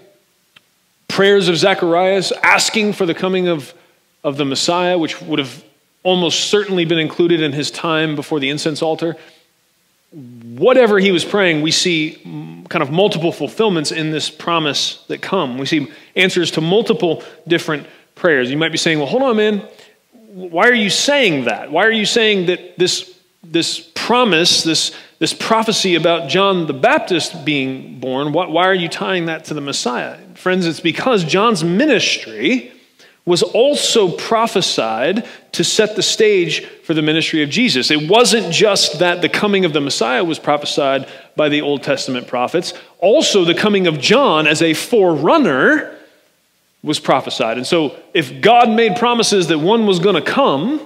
[1.09, 3.75] prayers of Zacharias asking for the coming of,
[4.23, 5.65] of the Messiah, which would have
[6.03, 9.17] almost certainly been included in his time before the incense altar,
[10.13, 12.21] whatever he was praying, we see
[12.69, 15.59] kind of multiple fulfillments in this promise that come.
[15.59, 18.51] We see answers to multiple different prayers.
[18.51, 19.69] You might be saying, well, hold on, man
[20.33, 21.71] why are you saying that?
[21.71, 27.45] Why are you saying that this, this promise, this, this prophecy about John the Baptist
[27.45, 30.17] being born, why, why are you tying that to the Messiah?
[30.35, 32.73] Friends, it's because John's ministry
[33.27, 37.91] was also prophesied to set the stage for the ministry of Jesus.
[37.91, 41.07] It wasn't just that the coming of the Messiah was prophesied
[41.37, 45.99] by the Old Testament prophets, also the coming of John as a forerunner
[46.83, 47.59] was prophesied.
[47.59, 50.81] And so, if God made promises that one was going to come,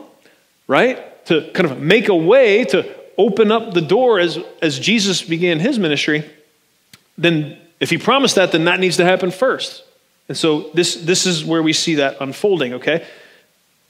[0.67, 5.23] right, to kind of make a way to open up the door as, as Jesus
[5.23, 6.29] began his ministry,
[7.17, 9.85] then if he promised that, then that needs to happen first.
[10.29, 13.07] And so, this, this is where we see that unfolding, okay?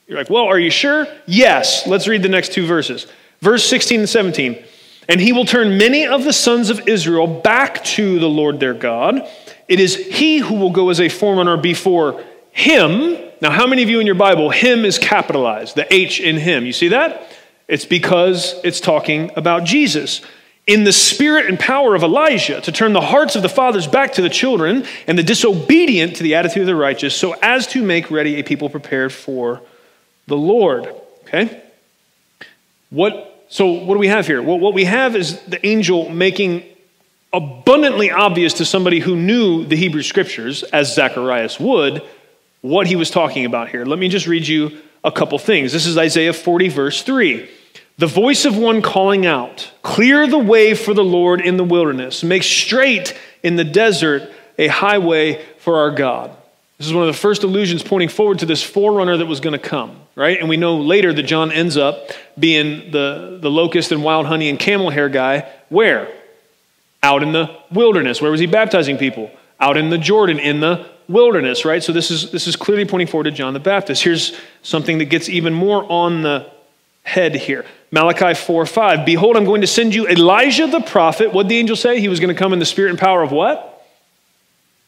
[0.09, 1.07] You're like, well, are you sure?
[1.27, 1.87] Yes.
[1.87, 3.07] Let's read the next two verses.
[3.41, 4.63] Verse 16 and 17.
[5.09, 8.75] And he will turn many of the sons of Israel back to the Lord their
[8.75, 9.29] God
[9.69, 13.19] it is he who will go as a forerunner before him.
[13.41, 16.67] Now, how many of you in your Bible, him is capitalized, the H in him?
[16.67, 17.31] You see that?
[17.67, 20.21] It's because it's talking about Jesus.
[20.67, 24.15] In the spirit and power of Elijah, to turn the hearts of the fathers back
[24.15, 27.83] to the children and the disobedient to the attitude of the righteous, so as to
[27.83, 29.61] make ready a people prepared for
[30.27, 30.89] the Lord.
[31.23, 31.63] Okay?
[32.91, 34.43] What, so, what do we have here?
[34.43, 36.65] Well, what we have is the angel making
[37.33, 42.03] abundantly obvious to somebody who knew the Hebrew scriptures, as Zacharias would,
[42.61, 43.85] what he was talking about here.
[43.85, 45.73] Let me just read you a couple things.
[45.73, 47.49] This is Isaiah 40, verse 3.
[47.99, 52.25] The voice of one calling out, Clear the way for the Lord in the wilderness,
[52.25, 56.37] make straight in the desert a highway for our God.
[56.79, 59.53] This is one of the first allusions pointing forward to this forerunner that was going
[59.53, 60.41] to come, right?
[60.41, 64.49] And we know later that John ends up being the, the locust and wild honey
[64.49, 65.49] and camel hair guy.
[65.69, 66.13] Where?
[67.05, 68.23] out in the wilderness.
[68.23, 69.31] Where was he baptizing people?
[69.61, 71.83] Out in the Jordan, in the wilderness, right?
[71.83, 74.03] So this is, this is clearly pointing forward to John the Baptist.
[74.03, 76.51] Here's something that gets even more on the
[77.03, 77.65] head here.
[77.91, 79.07] Malachi 4 5.
[79.07, 81.33] Behold, I'm going to send you Elijah the prophet.
[81.33, 82.01] What did the angel say?
[82.01, 83.71] He was going to come in the spirit and power of what?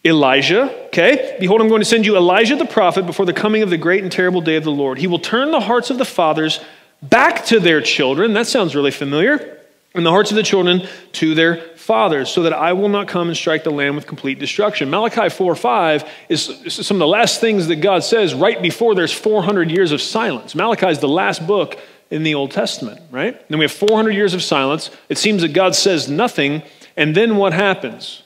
[0.04, 1.36] Elijah, okay?
[1.40, 4.02] Behold, I'm going to send you Elijah the prophet before the coming of the great
[4.04, 4.98] and terrible day of the Lord.
[4.98, 6.60] He will turn the hearts of the fathers
[7.02, 8.32] back to their children.
[8.32, 9.55] That sounds really familiar.
[9.96, 13.28] And the hearts of the children to their fathers, so that I will not come
[13.28, 14.90] and strike the land with complete destruction.
[14.90, 19.12] Malachi 4 5 is some of the last things that God says right before there's
[19.12, 20.54] 400 years of silence.
[20.54, 21.78] Malachi is the last book
[22.10, 23.34] in the Old Testament, right?
[23.34, 24.90] And then we have 400 years of silence.
[25.08, 26.62] It seems that God says nothing,
[26.96, 28.22] and then what happens?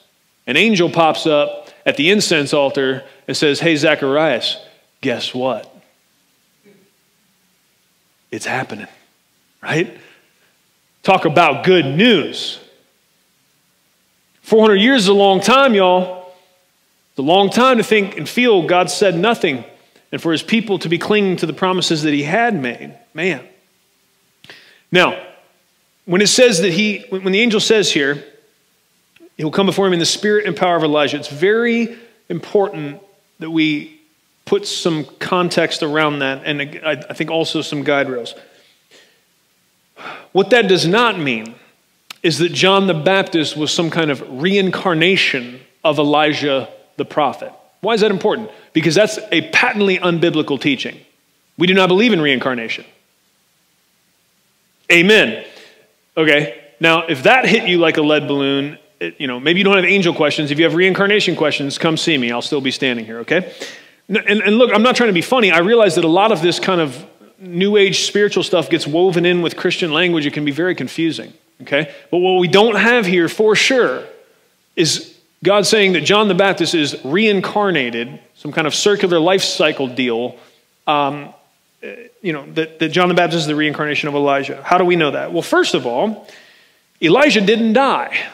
[0.47, 4.57] An angel pops up at the incense altar and says, Hey, Zacharias,
[4.99, 5.73] guess what?
[8.29, 8.87] It's happening,
[9.61, 9.97] right?
[11.03, 12.59] Talk about good news.
[14.43, 16.33] 400 years is a long time, y'all.
[17.11, 19.63] It's a long time to think and feel God said nothing
[20.11, 22.93] and for his people to be clinging to the promises that he had made.
[23.13, 23.47] Man.
[24.91, 25.21] Now,
[26.05, 28.23] when it says that he, when the angel says here,
[29.37, 31.17] he will come before him in the spirit and power of Elijah.
[31.17, 31.97] It's very
[32.29, 33.01] important
[33.39, 33.99] that we
[34.45, 38.35] put some context around that and I think also some guide rails.
[40.31, 41.55] What that does not mean
[42.23, 47.51] is that John the Baptist was some kind of reincarnation of Elijah the prophet.
[47.81, 48.51] Why is that important?
[48.73, 50.99] Because that's a patently unbiblical teaching.
[51.57, 52.85] We do not believe in reincarnation.
[54.91, 55.45] Amen.
[56.15, 58.77] Okay, now if that hit you like a lead balloon
[59.17, 60.51] you know, maybe you don't have angel questions.
[60.51, 62.31] If you have reincarnation questions, come see me.
[62.31, 63.51] I'll still be standing here, okay?
[64.07, 65.51] And, and look, I'm not trying to be funny.
[65.51, 67.03] I realize that a lot of this kind of
[67.41, 70.25] new age spiritual stuff gets woven in with Christian language.
[70.25, 71.93] It can be very confusing, okay?
[72.11, 74.03] But what we don't have here for sure
[74.75, 79.87] is God saying that John the Baptist is reincarnated, some kind of circular life cycle
[79.87, 80.37] deal.
[80.85, 81.33] Um,
[82.21, 84.61] you know, that, that John the Baptist is the reincarnation of Elijah.
[84.61, 85.33] How do we know that?
[85.33, 86.27] Well, first of all,
[87.01, 88.17] Elijah didn't die.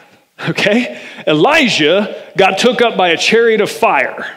[0.48, 1.02] Okay?
[1.26, 4.36] Elijah got took up by a chariot of fire.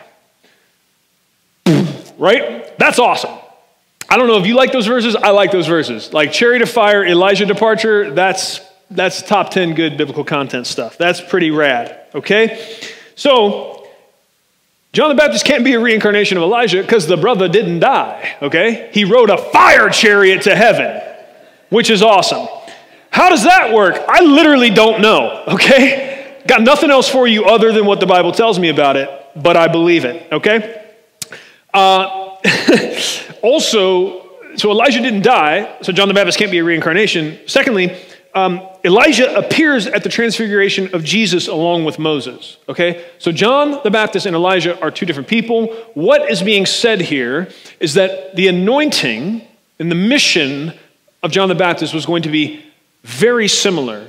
[2.17, 2.75] Right?
[2.79, 3.40] That's awesome.
[4.11, 5.15] I don't know if you like those verses.
[5.15, 6.11] I like those verses.
[6.11, 10.97] Like chariot of fire, Elijah departure, that's that's top 10 good biblical content stuff.
[10.97, 11.97] That's pretty rad.
[12.13, 12.61] Okay?
[13.15, 13.87] So,
[14.91, 18.35] John the Baptist can't be a reincarnation of Elijah because the brother didn't die.
[18.41, 18.89] Okay?
[18.91, 21.01] He rode a fire chariot to heaven,
[21.69, 22.49] which is awesome.
[23.11, 23.95] How does that work?
[24.09, 26.41] I literally don't know, okay?
[26.47, 29.55] Got nothing else for you other than what the Bible tells me about it, but
[29.55, 30.85] I believe it, okay?
[31.73, 32.30] Uh,
[33.41, 37.39] also, so Elijah didn't die, so John the Baptist can't be a reincarnation.
[37.47, 37.95] Secondly,
[38.33, 42.57] um, Elijah appears at the transfiguration of Jesus along with Moses.
[42.69, 43.05] Okay?
[43.19, 45.67] So John the Baptist and Elijah are two different people.
[45.93, 47.49] What is being said here
[47.79, 49.45] is that the anointing
[49.79, 50.73] and the mission
[51.21, 52.63] of John the Baptist was going to be
[53.03, 54.07] very similar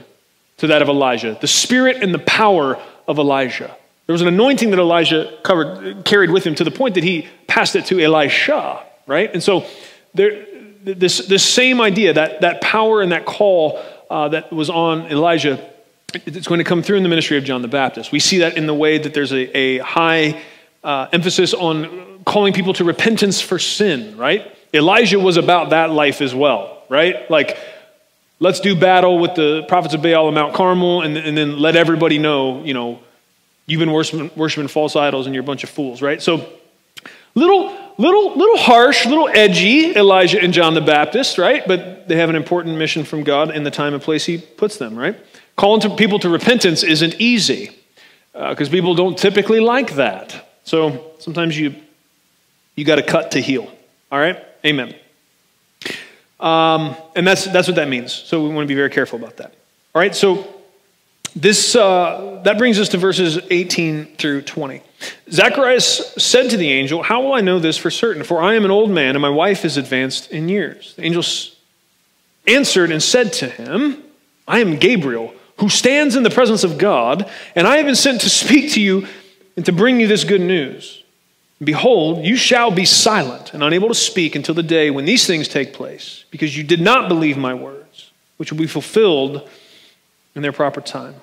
[0.58, 1.36] to that of Elijah.
[1.40, 3.76] The spirit and the power of Elijah.
[4.12, 7.28] There was an anointing that Elijah covered, carried with him to the point that he
[7.46, 9.32] passed it to Elisha, right?
[9.32, 9.64] And so
[10.12, 10.44] there,
[10.84, 15.66] this, this same idea, that, that power and that call uh, that was on Elijah,
[16.12, 18.12] it's going to come through in the ministry of John the Baptist.
[18.12, 20.42] We see that in the way that there's a, a high
[20.84, 24.54] uh, emphasis on calling people to repentance for sin, right?
[24.74, 27.30] Elijah was about that life as well, right?
[27.30, 27.56] Like,
[28.40, 31.76] let's do battle with the prophets of Baal on Mount Carmel, and, and then let
[31.76, 33.00] everybody know, you know,
[33.66, 36.20] you've been worshiping, worshiping false idols and you're a bunch of fools, right?
[36.20, 36.48] So,
[37.34, 41.66] little, little, little harsh, little edgy, Elijah and John the Baptist, right?
[41.66, 44.76] But they have an important mission from God in the time and place He puts
[44.76, 45.18] them, right?
[45.56, 47.76] Calling to people to repentance isn't easy
[48.32, 50.50] because uh, people don't typically like that.
[50.64, 51.74] So sometimes you
[52.74, 53.70] you got to cut to heal.
[54.10, 54.94] All right, Amen.
[56.38, 58.12] Um, and that's, that's what that means.
[58.12, 59.54] So we want to be very careful about that.
[59.94, 60.61] All right, so
[61.34, 64.82] this, uh, that brings us to verses 18 through 20.
[65.30, 68.22] Zacharias said to the angel, How will I know this for certain?
[68.22, 70.94] For I am an old man and my wife is advanced in years.
[70.94, 71.24] The angel
[72.46, 74.02] answered and said to him,
[74.46, 78.20] I am Gabriel, who stands in the presence of God, and I have been sent
[78.22, 79.06] to speak to you
[79.56, 81.02] and to bring you this good news.
[81.62, 85.46] Behold, you shall be silent and unable to speak until the day when these things
[85.46, 89.48] take place, because you did not believe my words, which will be fulfilled
[90.34, 91.14] in their proper time.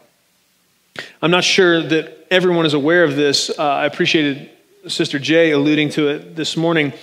[1.22, 3.50] I'm not sure that everyone is aware of this.
[3.50, 4.50] Uh, I appreciated
[4.88, 6.94] Sister Jay alluding to it this morning.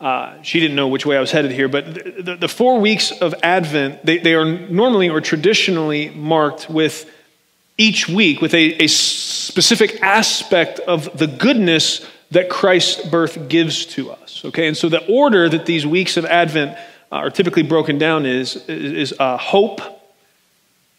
[0.00, 2.80] Uh, she didn't know which way I was headed here, but the, the, the four
[2.80, 7.10] weeks of Advent, they, they, are normally or traditionally marked with
[7.78, 14.10] each week with a, a specific aspect of the goodness that Christ's birth gives to
[14.10, 14.44] us.
[14.44, 16.76] Okay, and so the order that these weeks of Advent
[17.10, 19.80] are typically broken down is, is, uh, hope,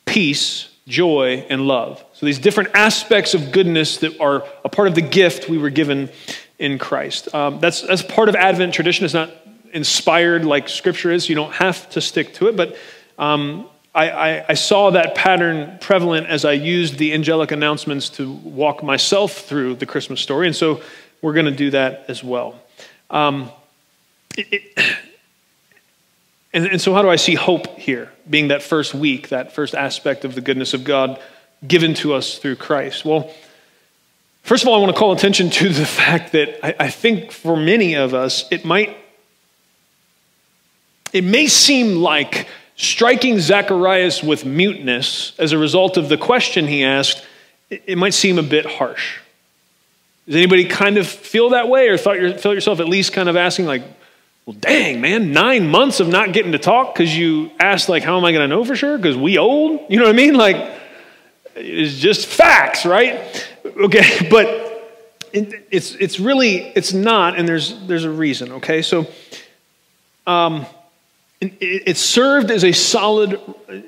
[0.06, 2.04] peace, joy, and love.
[2.14, 5.72] So these different aspects of goodness that are a part of the gift we were
[5.72, 6.10] given
[6.60, 7.34] in Christ.
[7.34, 9.04] Um, that's, that's part of Advent tradition.
[9.04, 9.32] It's not
[9.74, 11.28] inspired like Scripture is.
[11.28, 12.78] You don't have to stick to it, but
[13.18, 18.32] um, I, I, I, saw that pattern prevalent as I used the angelic announcements to
[18.32, 20.82] walk myself through the Christmas story, and so
[21.22, 22.62] we're going to do that as well.
[23.10, 23.50] Um,
[24.38, 24.98] it, it,
[26.56, 29.76] and, and so, how do I see hope here, being that first week, that first
[29.76, 31.20] aspect of the goodness of God
[31.68, 33.04] given to us through Christ?
[33.04, 33.30] Well,
[34.42, 37.34] first of all, I want to call attention to the fact that I, I think
[37.34, 38.96] for many of us, it might,
[41.12, 42.48] it may seem like
[42.78, 47.22] striking Zacharias with muteness as a result of the question he asked,
[47.70, 49.20] it, might seem a bit harsh.
[50.26, 53.36] Does anybody kind of feel that way or thought felt yourself at least kind of
[53.36, 53.84] asking, like,
[54.46, 58.16] well, dang, man, nine months of not getting to talk because you asked, like, how
[58.18, 58.96] am I going to know for sure?
[58.96, 59.82] Because we old?
[59.90, 60.36] You know what I mean?
[60.36, 60.72] Like,
[61.56, 63.50] it's just facts, right?
[63.66, 64.48] Okay, but
[65.34, 68.84] it, it's, it's really, it's not, and there's, there's a reason, okay?
[68.84, 69.08] So,
[70.28, 70.68] um,
[71.42, 73.42] it, it served as a solid,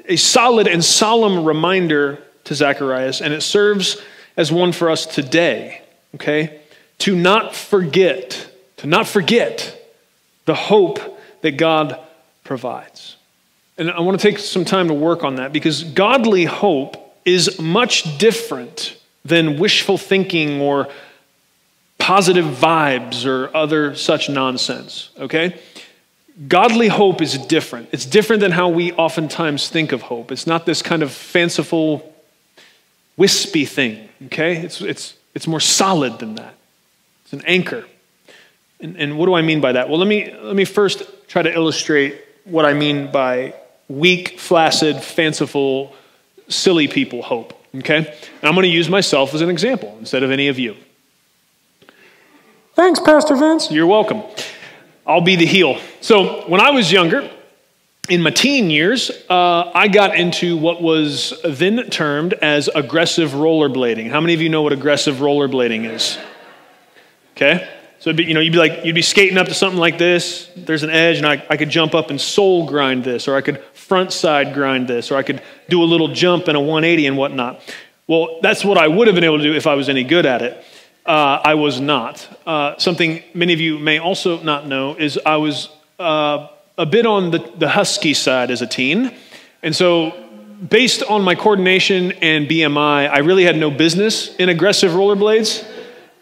[0.05, 4.01] a solid and solemn reminder to Zacharias, and it serves
[4.35, 5.83] as one for us today,
[6.15, 6.61] okay?
[6.99, 9.76] To not forget, to not forget
[10.47, 10.99] the hope
[11.41, 11.99] that God
[12.43, 13.17] provides.
[13.77, 17.59] And I want to take some time to work on that because godly hope is
[17.59, 20.87] much different than wishful thinking or
[21.99, 25.59] positive vibes or other such nonsense, okay?
[26.47, 27.89] Godly hope is different.
[27.91, 30.31] It's different than how we oftentimes think of hope.
[30.31, 32.15] It's not this kind of fanciful,
[33.17, 34.57] wispy thing, okay?
[34.57, 36.55] It's, it's, it's more solid than that.
[37.25, 37.83] It's an anchor.
[38.79, 39.89] And, and what do I mean by that?
[39.89, 43.53] Well, let me, let me first try to illustrate what I mean by
[43.87, 45.95] weak, flaccid, fanciful,
[46.47, 47.53] silly people hope.
[47.75, 47.97] Okay?
[47.97, 50.75] And I'm going to use myself as an example instead of any of you.
[52.75, 53.71] Thanks, Pastor Vince.
[53.71, 54.21] You're welcome.
[55.05, 55.79] I'll be the heel.
[56.01, 57.29] So, when I was younger,
[58.09, 64.09] in my teen years, uh, I got into what was then termed as aggressive rollerblading.
[64.09, 66.17] How many of you know what aggressive rollerblading is?
[67.35, 67.67] Okay?
[67.99, 70.49] So be, you know, you'd be like, you'd be skating up to something like this.
[70.55, 73.41] There's an edge, and I, I could jump up and sole grind this, or I
[73.41, 77.07] could front side grind this, or I could do a little jump and a 180
[77.07, 77.61] and whatnot.
[78.05, 80.25] Well, that's what I would have been able to do if I was any good
[80.25, 80.63] at it.
[81.05, 82.27] Uh, I was not.
[82.45, 85.69] Uh, something many of you may also not know is I was
[85.99, 89.13] uh, a bit on the, the husky side as a teen.
[89.63, 90.11] And so,
[90.69, 95.65] based on my coordination and BMI, I really had no business in aggressive rollerblades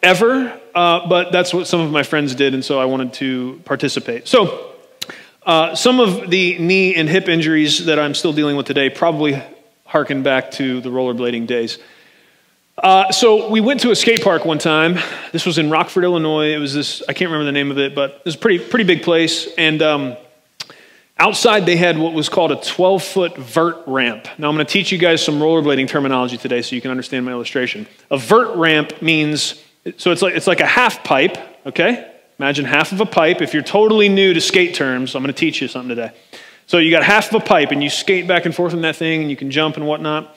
[0.02, 3.62] ever uh, but that's what some of my friends did, and so I wanted to
[3.64, 4.28] participate.
[4.28, 4.74] So,
[5.46, 9.42] uh, some of the knee and hip injuries that I'm still dealing with today probably
[9.86, 11.80] harken back to the rollerblading days.
[12.78, 15.00] Uh, so we went to a skate park one time.
[15.32, 16.54] This was in Rockford, Illinois.
[16.54, 18.60] It was this, I can't remember the name of it, but it was a pretty,
[18.60, 19.48] pretty big place.
[19.58, 20.18] And um,
[21.18, 24.28] outside they had what was called a 12 foot vert ramp.
[24.38, 27.26] Now I'm going to teach you guys some rollerblading terminology today so you can understand
[27.26, 27.88] my illustration.
[28.12, 29.64] A vert ramp means
[29.98, 32.12] so it's like, it's like a half pipe, okay?
[32.40, 33.42] Imagine half of a pipe.
[33.42, 36.12] If you're totally new to skate terms, I'm going to teach you something today.
[36.68, 38.96] So you got half of a pipe and you skate back and forth in that
[38.96, 40.36] thing and you can jump and whatnot.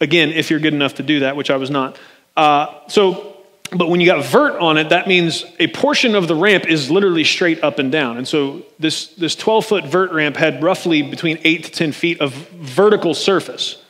[0.00, 1.96] Again, if you're good enough to do that, which I was not.
[2.36, 3.36] Uh, so,
[3.70, 6.90] but when you got vert on it, that means a portion of the ramp is
[6.90, 8.16] literally straight up and down.
[8.16, 12.20] And so this, this 12 foot vert ramp had roughly between 8 to 10 feet
[12.20, 13.74] of vertical surface.
[13.74, 13.80] So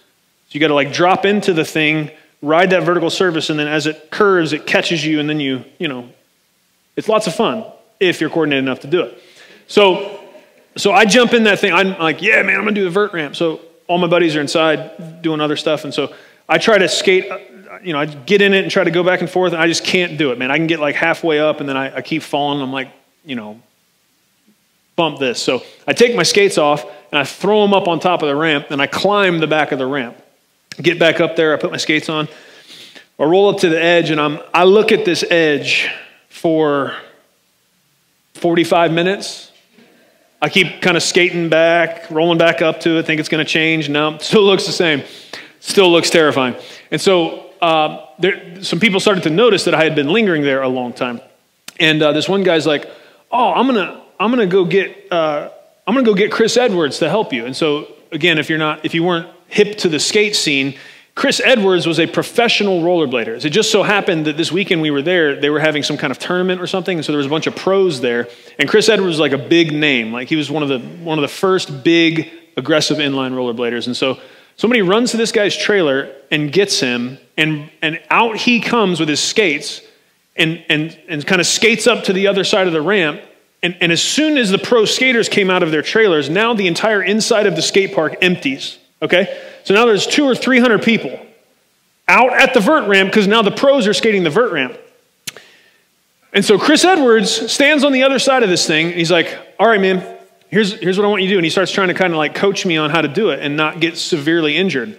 [0.50, 2.10] you got to like drop into the thing
[2.42, 5.64] ride that vertical surface, and then as it curves, it catches you, and then you,
[5.78, 6.08] you know,
[6.96, 7.64] it's lots of fun
[8.00, 9.22] if you're coordinated enough to do it.
[9.68, 10.20] So,
[10.76, 11.72] so I jump in that thing.
[11.72, 13.36] I'm like, yeah, man, I'm gonna do the vert ramp.
[13.36, 16.14] So all my buddies are inside doing other stuff, and so
[16.48, 17.30] I try to skate.
[17.30, 17.38] Uh,
[17.82, 19.66] you know, I get in it and try to go back and forth, and I
[19.66, 20.50] just can't do it, man.
[20.50, 22.60] I can get like halfway up, and then I, I keep falling.
[22.60, 22.90] I'm like,
[23.24, 23.60] you know,
[24.96, 25.40] bump this.
[25.40, 28.36] So I take my skates off and I throw them up on top of the
[28.36, 30.21] ramp, and I climb the back of the ramp.
[30.80, 32.28] Get back up there, I put my skates on.
[33.18, 35.90] I roll up to the edge and I'm, I look at this edge
[36.28, 36.94] for
[38.34, 39.52] 45 minutes.
[40.40, 43.50] I keep kind of skating back, rolling back up to it, think it's going to
[43.50, 43.88] change.
[43.88, 45.04] No, still looks the same.
[45.60, 46.56] Still looks terrifying.
[46.90, 50.62] And so uh, there, some people started to notice that I had been lingering there
[50.62, 51.20] a long time.
[51.78, 52.90] And uh, this one guy's like,
[53.30, 55.48] "Oh, I'm gonna, I'm gonna go get, uh,
[55.86, 58.84] I'm gonna go get Chris Edwards to help you." And so again, if you're not,
[58.84, 60.78] if you weren't hip to the skate scene,
[61.14, 63.44] Chris Edwards was a professional rollerblader.
[63.44, 66.10] It just so happened that this weekend we were there, they were having some kind
[66.10, 68.28] of tournament or something, and so there was a bunch of pros there.
[68.58, 71.18] And Chris Edwards was like a big name, like he was one of the one
[71.18, 73.86] of the first big aggressive inline rollerbladers.
[73.86, 74.18] And so,
[74.56, 79.08] Somebody runs to this guy's trailer and gets him, and, and out he comes with
[79.08, 79.80] his skates
[80.36, 83.20] and, and, and kind of skates up to the other side of the ramp.
[83.62, 86.66] And, and as soon as the pro skaters came out of their trailers, now the
[86.66, 88.78] entire inside of the skate park empties.
[89.02, 89.38] Okay?
[89.64, 91.18] So now there's two or 300 people
[92.08, 94.78] out at the vert ramp because now the pros are skating the vert ramp.
[96.32, 99.36] And so Chris Edwards stands on the other side of this thing, and he's like,
[99.58, 101.38] All right, man, here's, here's what I want you to do.
[101.38, 103.40] And he starts trying to kind of like coach me on how to do it
[103.40, 104.98] and not get severely injured.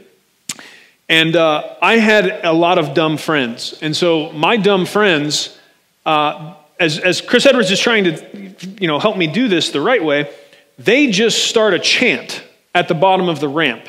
[1.10, 3.78] And uh, I had a lot of dumb friends.
[3.82, 5.58] And so my dumb friends,
[6.06, 9.82] uh, as, as Chris Edwards is trying to you know, help me do this the
[9.82, 10.32] right way,
[10.78, 12.44] they just start a chant
[12.74, 13.88] at the bottom of the ramp.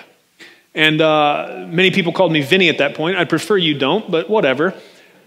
[0.75, 3.17] And uh, many people called me Vinny at that point.
[3.17, 4.75] I'd prefer you don't, but whatever.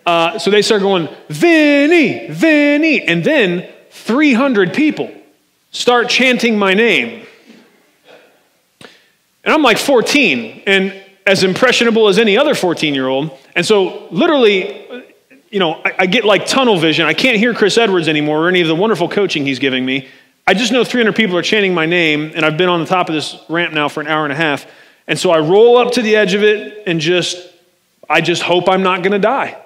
[0.05, 3.01] Uh, so they start going, Vinny, Vinny.
[3.01, 5.11] And then 300 people
[5.71, 7.25] start chanting my name.
[9.43, 10.93] And I'm like 14 and
[11.25, 13.31] as impressionable as any other 14 year old.
[13.55, 15.05] And so, literally,
[15.49, 17.05] you know, I, I, get like tunnel vision.
[17.05, 20.07] I can't hear Chris Edwards anymore or any of the wonderful coaching he's giving me.
[20.49, 23.09] I just know 300 people are chanting my name, and I've been on the top
[23.09, 24.65] of this ramp now for an hour and a half.
[25.05, 27.37] And so I roll up to the edge of it and just,
[28.09, 29.61] I just hope I'm not going to die.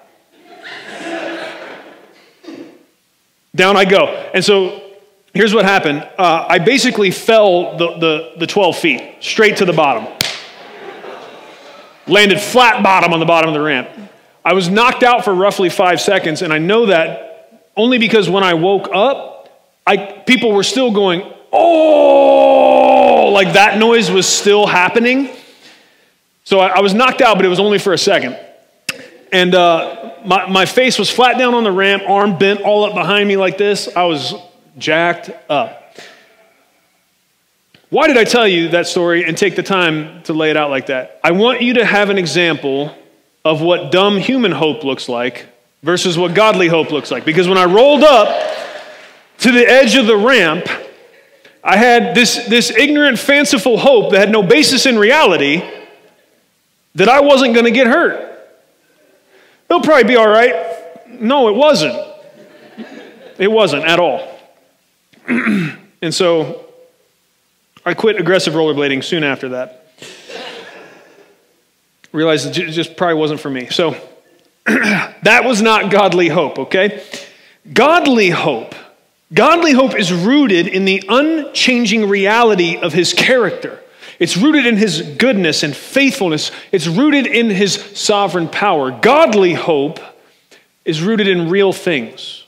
[3.56, 4.08] Down I go.
[4.34, 4.82] And so
[5.36, 9.74] here's what happened uh, I basically fell the, the, the 12 feet straight to the
[9.74, 10.08] bottom.
[12.08, 13.88] Landed flat bottom on the bottom of the ramp.
[14.44, 18.44] I was knocked out for roughly five seconds, and I know that only because when
[18.44, 19.31] I woke up,
[19.92, 21.22] I, people were still going,
[21.52, 25.30] oh, like that noise was still happening.
[26.46, 28.40] So I, I was knocked out, but it was only for a second.
[29.34, 32.94] And uh, my, my face was flat down on the ramp, arm bent all up
[32.94, 33.94] behind me like this.
[33.94, 34.34] I was
[34.78, 35.98] jacked up.
[37.90, 40.70] Why did I tell you that story and take the time to lay it out
[40.70, 41.20] like that?
[41.22, 42.96] I want you to have an example
[43.44, 45.48] of what dumb human hope looks like
[45.84, 47.26] versus what godly hope looks like.
[47.26, 48.61] Because when I rolled up
[49.42, 50.68] to the edge of the ramp,
[51.64, 55.64] I had this, this ignorant, fanciful hope that had no basis in reality
[56.96, 58.40] that I wasn't going to get hurt.
[59.70, 60.54] It'll probably be all right.
[61.08, 61.96] No, it wasn't.
[63.38, 64.28] It wasn't at all.
[65.28, 66.66] and so
[67.86, 69.88] I quit aggressive rollerblading soon after that.
[72.12, 73.70] Realized it just probably wasn't for me.
[73.70, 73.96] So
[74.66, 77.04] that was not godly hope, okay?
[77.72, 78.76] Godly hope.
[79.34, 83.80] Godly hope is rooted in the unchanging reality of his character.
[84.20, 86.52] It's rooted in his goodness and faithfulness.
[86.72, 88.92] It's rooted in his sovereign power.
[88.92, 90.00] Godly hope
[90.86, 92.46] is rooted in real things.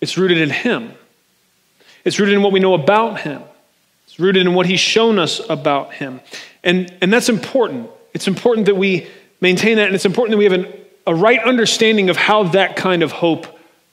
[0.00, 0.92] It's rooted in him.
[2.04, 3.42] It's rooted in what we know about him.
[4.06, 6.20] It's rooted in what he's shown us about him.
[6.62, 7.90] And, and that's important.
[8.12, 9.08] It's important that we
[9.40, 10.72] maintain that, and it's important that we have an,
[11.06, 13.46] a right understanding of how that kind of hope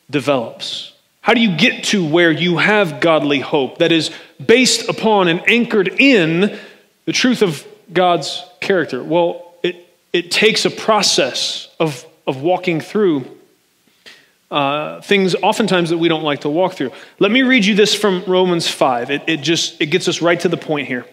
[0.10, 0.91] develops.
[1.22, 4.12] How do you get to where you have godly hope that is
[4.44, 6.58] based upon and anchored in
[7.06, 9.04] the truth of God's character?
[9.04, 13.38] Well, it, it takes a process of, of walking through
[14.50, 16.92] uh, things oftentimes that we don't like to walk through.
[17.20, 19.12] Let me read you this from Romans 5.
[19.12, 21.06] It, it just it gets us right to the point here.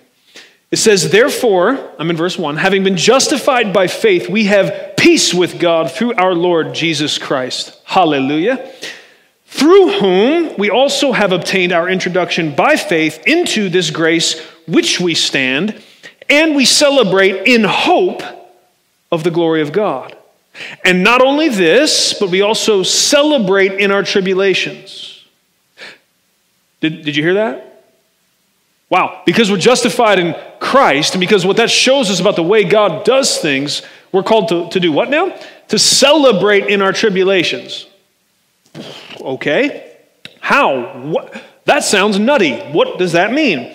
[0.71, 5.33] It says, Therefore, I'm in verse 1, having been justified by faith, we have peace
[5.33, 7.81] with God through our Lord Jesus Christ.
[7.85, 8.73] Hallelujah.
[9.49, 15.15] Through whom we also have obtained our introduction by faith into this grace which we
[15.15, 15.83] stand,
[16.29, 18.23] and we celebrate in hope
[19.11, 20.15] of the glory of God.
[20.85, 25.25] And not only this, but we also celebrate in our tribulations.
[26.81, 27.87] Did, did you hear that?
[28.91, 29.23] Wow.
[29.25, 33.05] Because we're justified in Christ, and because what that shows us about the way God
[33.05, 33.81] does things,
[34.13, 35.35] we're called to, to do what now?
[35.69, 37.88] To celebrate in our tribulations.
[39.21, 39.97] Okay.
[40.41, 41.01] How?
[41.01, 41.43] What?
[41.65, 42.57] That sounds nutty.
[42.59, 43.75] What does that mean?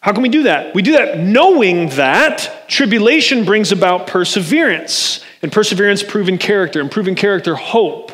[0.00, 0.74] How can we do that?
[0.74, 7.14] We do that knowing that tribulation brings about perseverance, and perseverance, proven character, and proven
[7.14, 8.12] character, hope.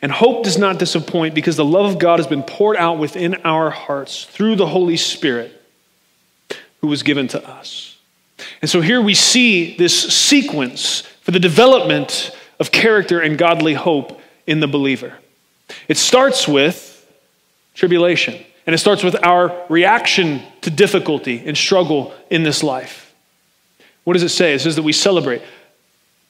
[0.00, 3.34] And hope does not disappoint because the love of God has been poured out within
[3.44, 5.62] our hearts through the Holy Spirit
[6.80, 7.96] who was given to us.
[8.60, 14.20] And so here we see this sequence for the development of character and godly hope
[14.46, 15.14] in the believer.
[15.88, 16.90] It starts with
[17.74, 18.44] tribulation.
[18.66, 23.14] And it starts with our reaction to difficulty and struggle in this life.
[24.04, 24.54] What does it say?
[24.54, 25.42] It says that we celebrate.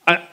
[0.06, 0.26] I,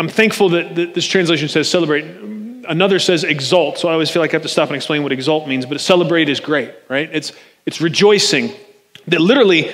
[0.00, 2.04] am thankful that, that this translation says celebrate.
[2.04, 5.12] Another says exalt, so I always feel like I have to stop and explain what
[5.12, 7.08] exalt means, but celebrate is great, right?
[7.12, 7.32] It's,
[7.64, 8.52] it's rejoicing.
[9.06, 9.72] That literally,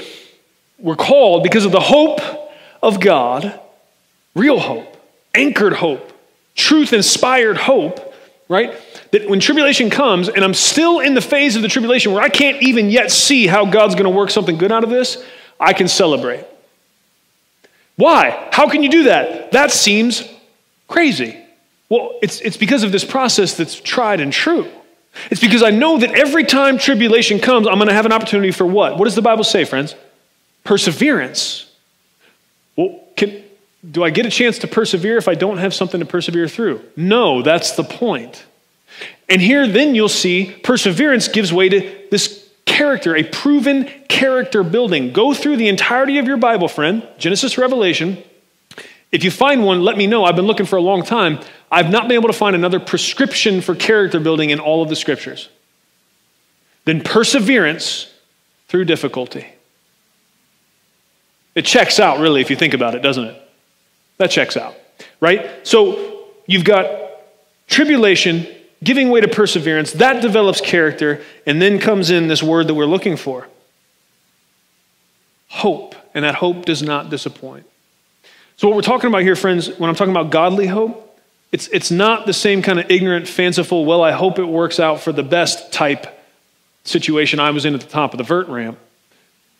[0.79, 2.21] we're called because of the hope
[2.83, 3.59] of God,
[4.35, 4.97] real hope,
[5.35, 6.13] anchored hope,
[6.55, 8.15] truth inspired hope,
[8.49, 8.75] right?
[9.11, 12.29] That when tribulation comes and I'm still in the phase of the tribulation where I
[12.29, 15.25] can't even yet see how God's going to work something good out of this,
[15.59, 16.45] I can celebrate.
[17.97, 18.49] Why?
[18.51, 19.53] How can you do that?
[19.53, 20.29] That seems
[20.89, 21.39] crazy.
[21.89, 24.69] Well, it's, it's because of this process that's tried and true.
[25.31, 28.51] It's because I know that every time tribulation comes, I'm going to have an opportunity
[28.51, 28.99] for what?
[28.99, 29.95] What does the Bible say, friends?
[30.65, 31.71] Perseverance.
[32.75, 33.44] Well, can,
[33.91, 36.83] do I get a chance to persevere if I don't have something to persevere through?
[36.97, 38.45] No, that's the point.
[39.29, 45.13] And here, then you'll see perseverance gives way to this character, a proven character building.
[45.13, 48.23] Go through the entirety of your Bible, friend, Genesis, Revelation.
[49.13, 50.25] If you find one, let me know.
[50.25, 51.41] I've been looking for a long time.
[51.71, 54.97] I've not been able to find another prescription for character building in all of the
[54.97, 55.49] scriptures
[56.85, 58.13] than perseverance
[58.69, 59.47] through difficulty.
[61.55, 63.44] It checks out, really, if you think about it, doesn't it?
[64.19, 64.77] That checks out,
[65.21, 65.67] right?
[65.67, 66.87] So you've got
[67.67, 68.47] tribulation
[68.85, 72.87] giving way to perseverance, that develops character, and then comes in this word that we're
[72.87, 73.49] looking for
[75.49, 75.95] hope.
[76.15, 77.67] And that hope does not disappoint.
[78.57, 81.19] So, what we're talking about here, friends, when I'm talking about godly hope,
[81.51, 85.01] it's, it's not the same kind of ignorant, fanciful, well, I hope it works out
[85.01, 86.07] for the best type
[86.85, 88.79] situation I was in at the top of the vert ramp.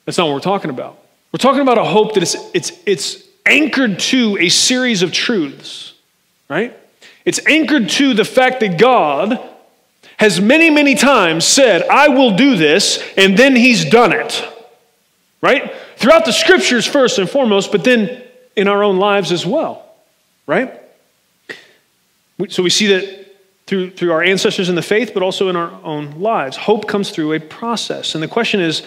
[0.05, 0.99] That's not what we're talking about.
[1.33, 5.93] We're talking about a hope that it's, it's, it's anchored to a series of truths,
[6.49, 6.77] right?
[7.25, 9.41] It's anchored to the fact that God
[10.19, 14.49] has many, many times said, I will do this, and then he's done it.
[15.41, 15.75] Right?
[15.97, 18.23] Throughout the scriptures, first and foremost, but then
[18.57, 19.85] in our own lives as well.
[20.47, 20.81] Right?
[22.49, 23.27] So we see that
[23.67, 26.57] through, through our ancestors in the faith, but also in our own lives.
[26.57, 28.15] Hope comes through a process.
[28.15, 28.83] And the question is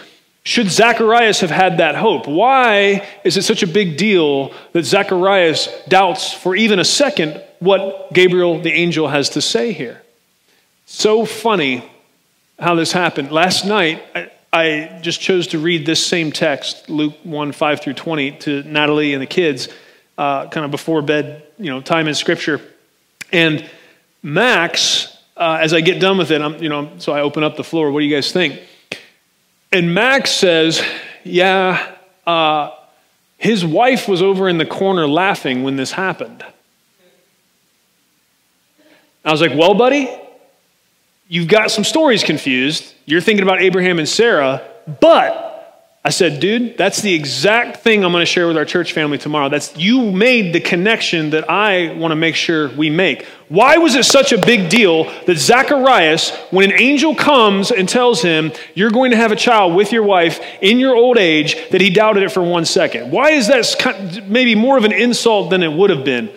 [0.47, 2.25] should Zacharias have had that hope?
[2.25, 8.13] Why is it such a big deal that Zacharias doubts for even a second what
[8.13, 10.01] Gabriel the angel has to say here?
[10.85, 11.83] So funny
[12.57, 13.29] how this happened.
[13.29, 17.95] Last night, I, I just chose to read this same text, Luke 1 5 through
[17.95, 19.67] 20, to Natalie and the kids,
[20.17, 22.61] uh, kind of before bed, you know, time in scripture.
[23.33, 23.69] And
[24.23, 27.57] Max, uh, as I get done with it, I'm, you know, so I open up
[27.57, 27.91] the floor.
[27.91, 28.61] What do you guys think?
[29.71, 30.81] And Max says,
[31.23, 31.95] Yeah,
[32.25, 32.71] uh,
[33.37, 36.43] his wife was over in the corner laughing when this happened.
[39.23, 40.09] I was like, Well, buddy,
[41.27, 42.93] you've got some stories confused.
[43.05, 44.61] You're thinking about Abraham and Sarah,
[44.99, 45.46] but
[46.05, 49.17] I said, dude, that's the exact thing I'm going to share with our church family
[49.17, 49.49] tomorrow.
[49.49, 53.25] That's you made the connection that I want to make sure we make.
[53.49, 58.21] Why was it such a big deal that Zacharias, when an angel comes and tells
[58.21, 61.81] him, you're going to have a child with your wife in your old age, that
[61.81, 63.11] he doubted it for one second?
[63.11, 66.29] Why is that maybe more of an insult than it would have been?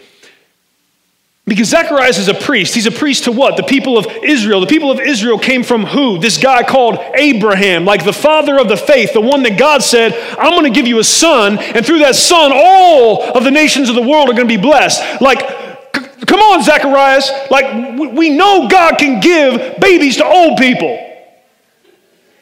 [1.50, 2.76] Because Zacharias is a priest.
[2.76, 3.56] He's a priest to what?
[3.56, 4.60] The people of Israel.
[4.60, 6.16] The people of Israel came from who?
[6.16, 10.12] This guy called Abraham, like the father of the faith, the one that God said,
[10.38, 13.88] I'm going to give you a son, and through that son, all of the nations
[13.88, 15.20] of the world are going to be blessed.
[15.20, 17.28] Like, c- come on, Zacharias.
[17.50, 21.04] Like, we know God can give babies to old people.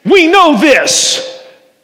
[0.05, 1.38] We know this.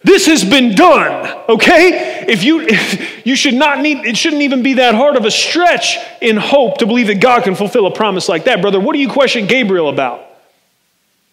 [0.05, 2.25] This has been done, okay?
[2.27, 5.31] If you if you should not need it shouldn't even be that hard of a
[5.31, 8.61] stretch in hope to believe that God can fulfill a promise like that.
[8.61, 10.21] Brother, what do you question Gabriel about?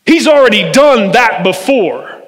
[0.07, 2.23] He's already done that before.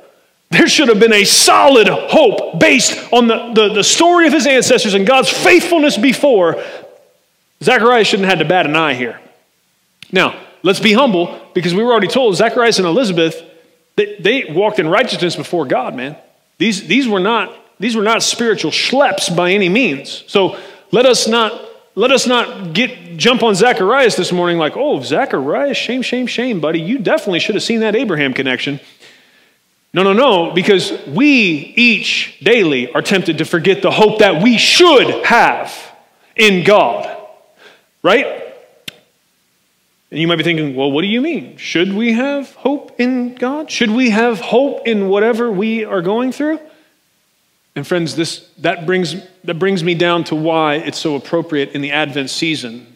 [0.50, 4.46] There should have been a solid hope based on the, the, the story of his
[4.46, 6.62] ancestors and God's faithfulness before.
[7.62, 9.18] Zacharias shouldn't have had to bat an eye here.
[10.12, 13.42] Now, let's be humble because we were already told Zacharias and Elizabeth,
[13.96, 16.16] they, they walked in righteousness before God, man.
[16.58, 20.24] These, these, were not, these were not spiritual schleps by any means.
[20.26, 20.58] So
[20.90, 21.60] let us not,
[21.94, 26.60] let us not get, jump on Zacharias this morning like, oh, Zacharias, shame, shame, shame,
[26.60, 26.80] buddy.
[26.80, 28.80] You definitely should have seen that Abraham connection.
[29.92, 34.58] No, no, no, because we each daily are tempted to forget the hope that we
[34.58, 35.72] should have
[36.34, 37.10] in God.
[38.02, 38.43] Right?
[40.14, 41.56] And you might be thinking, well, what do you mean?
[41.56, 43.68] Should we have hope in God?
[43.68, 46.60] Should we have hope in whatever we are going through?
[47.74, 51.80] And friends, this that brings that brings me down to why it's so appropriate in
[51.80, 52.94] the Advent season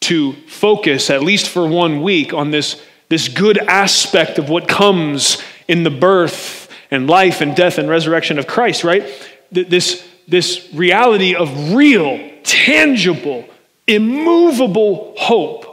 [0.00, 5.40] to focus at least for one week on this, this good aspect of what comes
[5.68, 9.04] in the birth and life and death and resurrection of Christ, right?
[9.52, 13.48] This, this reality of real, tangible,
[13.86, 15.69] immovable hope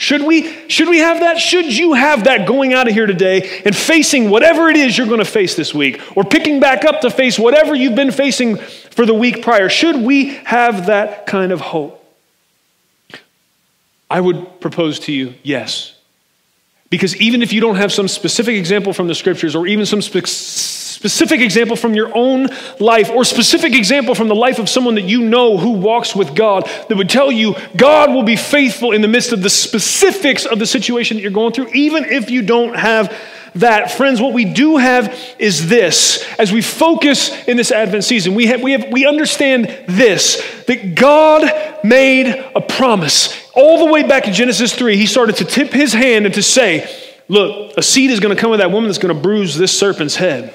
[0.00, 1.38] Should we, should we have that?
[1.38, 5.06] Should you have that going out of here today and facing whatever it is you're
[5.06, 8.56] going to face this week, or picking back up to face whatever you've been facing
[8.56, 9.68] for the week prior?
[9.68, 12.02] Should we have that kind of hope?
[14.10, 15.94] I would propose to you yes.
[16.88, 20.00] Because even if you don't have some specific example from the scriptures or even some
[21.00, 22.46] specific example from your own
[22.78, 26.34] life or specific example from the life of someone that you know who walks with
[26.34, 30.44] God that would tell you God will be faithful in the midst of the specifics
[30.44, 33.16] of the situation that you're going through, even if you don't have
[33.54, 33.92] that.
[33.92, 36.22] Friends, what we do have is this.
[36.38, 40.36] As we focus in this Advent season, we, have, we, have, we understand this
[40.66, 41.50] that God
[41.82, 43.34] made a promise.
[43.54, 46.42] All the way back in Genesis 3, he started to tip his hand and to
[46.42, 46.94] say,
[47.26, 49.76] Look, a seed is going to come with that woman that's going to bruise this
[49.78, 50.52] serpent's head.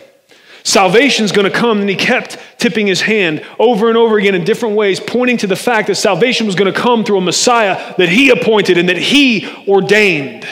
[0.65, 1.79] Salvation is going to come.
[1.79, 5.47] And he kept tipping his hand over and over again in different ways, pointing to
[5.47, 8.89] the fact that salvation was going to come through a Messiah that he appointed and
[8.89, 10.45] that he ordained.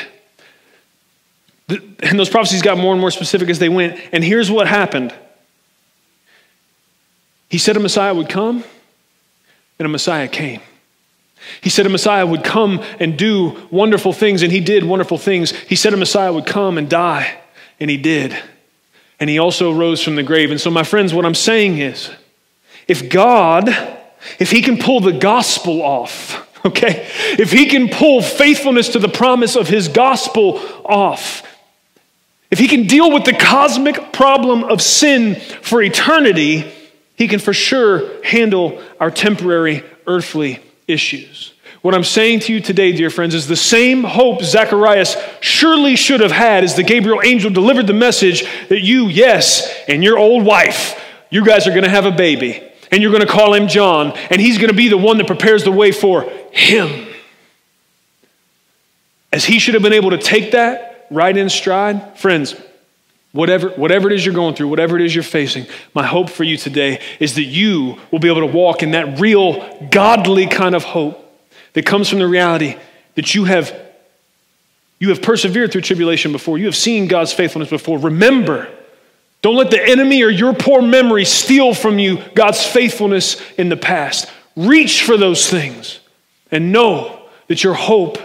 [1.67, 3.99] And those prophecies got more and more specific as they went.
[4.11, 5.13] And here's what happened
[7.49, 8.63] He said a Messiah would come,
[9.79, 10.61] and a Messiah came.
[11.59, 15.51] He said a Messiah would come and do wonderful things, and he did wonderful things.
[15.51, 17.39] He said a Messiah would come and die,
[17.79, 18.37] and he did.
[19.23, 20.51] And he also rose from the grave.
[20.51, 22.11] And so, my friends, what I'm saying is
[22.89, 23.69] if God,
[24.37, 27.07] if he can pull the gospel off, okay,
[27.39, 31.41] if he can pull faithfulness to the promise of his gospel off,
[32.51, 36.69] if he can deal with the cosmic problem of sin for eternity,
[37.15, 41.53] he can for sure handle our temporary earthly issues.
[41.83, 46.21] What I'm saying to you today, dear friends, is the same hope Zacharias surely should
[46.21, 50.45] have had as the Gabriel angel delivered the message that you, yes, and your old
[50.45, 50.97] wife,
[51.29, 54.13] you guys are going to have a baby, and you're going to call him John,
[54.29, 56.23] and he's going to be the one that prepares the way for
[56.53, 57.05] him.
[59.33, 62.55] As he should have been able to take that right in stride, friends,
[63.33, 66.45] whatever, whatever it is you're going through, whatever it is you're facing, my hope for
[66.45, 70.75] you today is that you will be able to walk in that real, godly kind
[70.75, 71.19] of hope
[71.73, 72.77] that comes from the reality
[73.15, 73.73] that you have,
[74.99, 76.57] you have persevered through tribulation before.
[76.57, 77.99] You have seen God's faithfulness before.
[77.99, 78.69] Remember,
[79.41, 83.77] don't let the enemy or your poor memory steal from you God's faithfulness in the
[83.77, 84.29] past.
[84.55, 85.99] Reach for those things
[86.51, 88.17] and know that your hope,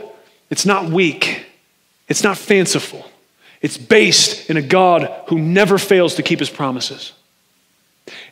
[0.51, 1.46] it's not weak.
[2.09, 3.05] It's not fanciful,
[3.61, 7.12] it's based in a God who never fails to keep his promises.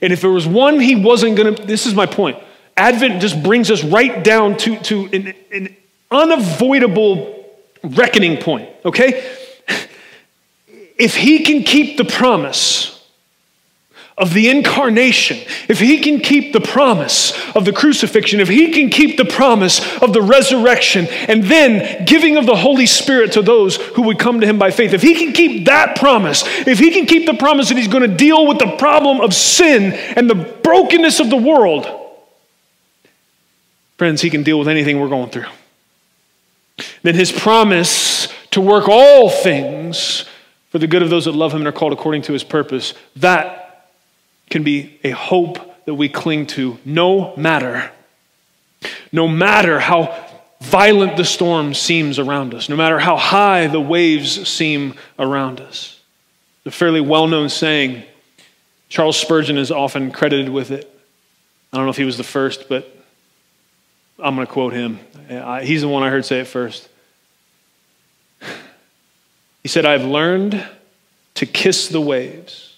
[0.00, 2.38] And if there was one he wasn't going to, this is my point.
[2.76, 5.76] Advent just brings us right down to, to an, an
[6.10, 7.48] unavoidable
[7.82, 9.36] reckoning point, okay?
[10.98, 12.96] If he can keep the promise,
[14.18, 15.36] of the incarnation,
[15.68, 19.80] if he can keep the promise of the crucifixion, if he can keep the promise
[19.98, 24.40] of the resurrection, and then giving of the Holy Spirit to those who would come
[24.40, 27.34] to him by faith, if he can keep that promise, if he can keep the
[27.34, 31.28] promise that he's going to deal with the problem of sin and the brokenness of
[31.28, 32.05] the world,
[33.96, 35.46] friends, he can deal with anything we're going through.
[37.02, 40.26] Then his promise to work all things
[40.70, 42.94] for the good of those that love him and are called according to his purpose,
[43.16, 43.92] that
[44.50, 47.90] can be a hope that we cling to no matter,
[49.12, 50.28] no matter how
[50.60, 56.00] violent the storm seems around us, no matter how high the waves seem around us.
[56.64, 58.02] The fairly well known saying,
[58.88, 60.92] Charles Spurgeon is often credited with it.
[61.72, 62.95] I don't know if he was the first, but
[64.18, 64.98] I'm going to quote him.
[65.62, 66.88] He's the one I heard say it first.
[69.62, 70.64] He said, I've learned
[71.34, 72.76] to kiss the waves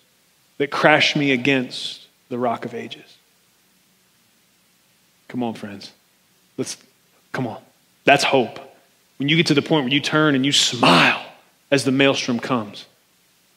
[0.57, 3.17] that crash me against the rock of ages.
[5.29, 5.93] Come on, friends.
[6.57, 6.77] Let's
[7.33, 7.61] come on.
[8.05, 8.59] That's hope.
[9.19, 11.25] When you get to the point where you turn and you smile
[11.71, 12.87] as the maelstrom comes,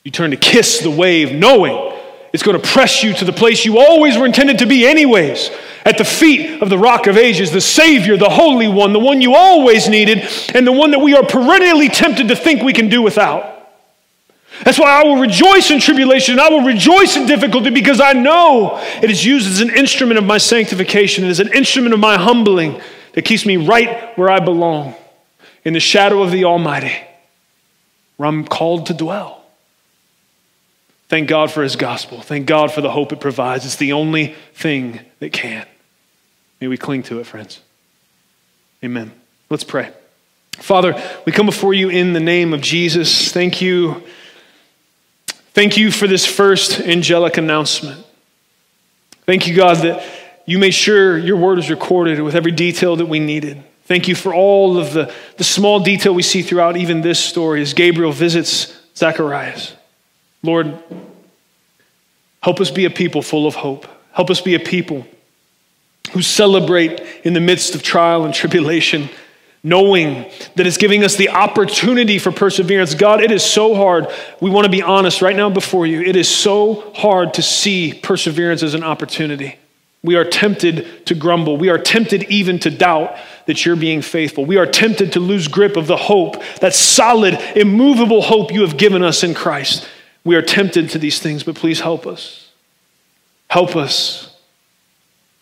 [0.03, 1.90] you turn to kiss the wave, knowing
[2.33, 5.49] it's going to press you to the place you always were intended to be, anyways,
[5.85, 9.21] at the feet of the rock of ages, the Savior, the Holy One, the one
[9.21, 10.23] you always needed,
[10.53, 13.51] and the one that we are perennially tempted to think we can do without.
[14.63, 16.39] That's why I will rejoice in tribulation.
[16.39, 20.23] I will rejoice in difficulty because I know it is used as an instrument of
[20.23, 22.79] my sanctification, as an instrument of my humbling
[23.13, 24.95] that keeps me right where I belong,
[25.65, 26.95] in the shadow of the Almighty,
[28.17, 29.40] where I'm called to dwell.
[31.11, 32.21] Thank God for His gospel.
[32.21, 33.65] Thank God for the hope it provides.
[33.65, 35.67] It's the only thing that can.
[36.61, 37.59] May we cling to it, friends.
[38.81, 39.11] Amen.
[39.49, 39.91] Let's pray.
[40.53, 40.95] Father,
[41.25, 43.29] we come before you in the name of Jesus.
[43.29, 44.03] Thank you
[45.53, 48.05] Thank you for this first angelic announcement.
[49.25, 50.07] Thank you, God, that
[50.45, 53.61] you made sure your word was recorded with every detail that we needed.
[53.83, 57.61] Thank you for all of the, the small detail we see throughout even this story
[57.61, 59.75] as Gabriel visits Zacharias.
[60.43, 60.77] Lord,
[62.41, 63.87] help us be a people full of hope.
[64.11, 65.05] Help us be a people
[66.13, 69.09] who celebrate in the midst of trial and tribulation,
[69.63, 70.25] knowing
[70.55, 72.95] that it's giving us the opportunity for perseverance.
[72.95, 74.07] God, it is so hard.
[74.41, 76.01] We want to be honest right now before you.
[76.01, 79.57] It is so hard to see perseverance as an opportunity.
[80.03, 81.57] We are tempted to grumble.
[81.57, 83.15] We are tempted even to doubt
[83.45, 84.45] that you're being faithful.
[84.45, 88.77] We are tempted to lose grip of the hope, that solid, immovable hope you have
[88.77, 89.87] given us in Christ.
[90.23, 92.49] We are tempted to these things, but please help us.
[93.47, 94.35] Help us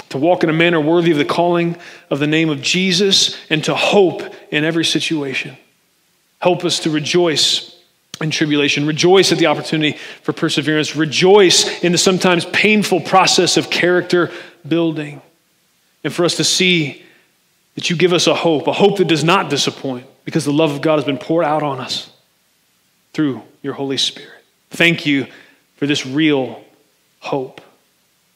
[0.09, 1.77] to walk in a manner worthy of the calling
[2.09, 4.21] of the name of Jesus and to hope
[4.51, 5.57] in every situation.
[6.39, 7.75] Help us to rejoice
[8.21, 13.69] in tribulation, rejoice at the opportunity for perseverance, rejoice in the sometimes painful process of
[13.69, 14.31] character
[14.67, 15.21] building,
[16.03, 17.03] and for us to see
[17.75, 20.71] that you give us a hope, a hope that does not disappoint because the love
[20.71, 22.09] of God has been poured out on us
[23.13, 24.38] through your Holy Spirit.
[24.69, 25.27] Thank you
[25.77, 26.63] for this real
[27.19, 27.61] hope.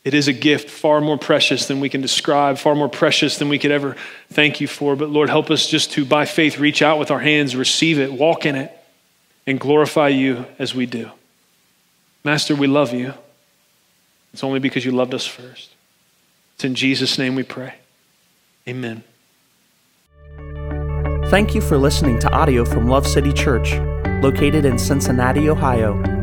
[0.04, 3.48] It is a gift far more precious than we can describe, far more precious than
[3.48, 3.96] we could ever
[4.30, 4.96] thank you for.
[4.96, 8.12] But Lord, help us just to, by faith, reach out with our hands, receive it,
[8.12, 8.72] walk in it,
[9.48, 11.10] and glorify you as we do.
[12.24, 13.14] Master, we love you.
[14.34, 15.70] It's only because you loved us first.
[16.56, 17.76] It's in Jesus' name we pray.
[18.68, 19.04] Amen.
[21.28, 23.74] Thank you for listening to audio from Love City Church,
[24.22, 26.23] located in Cincinnati, Ohio.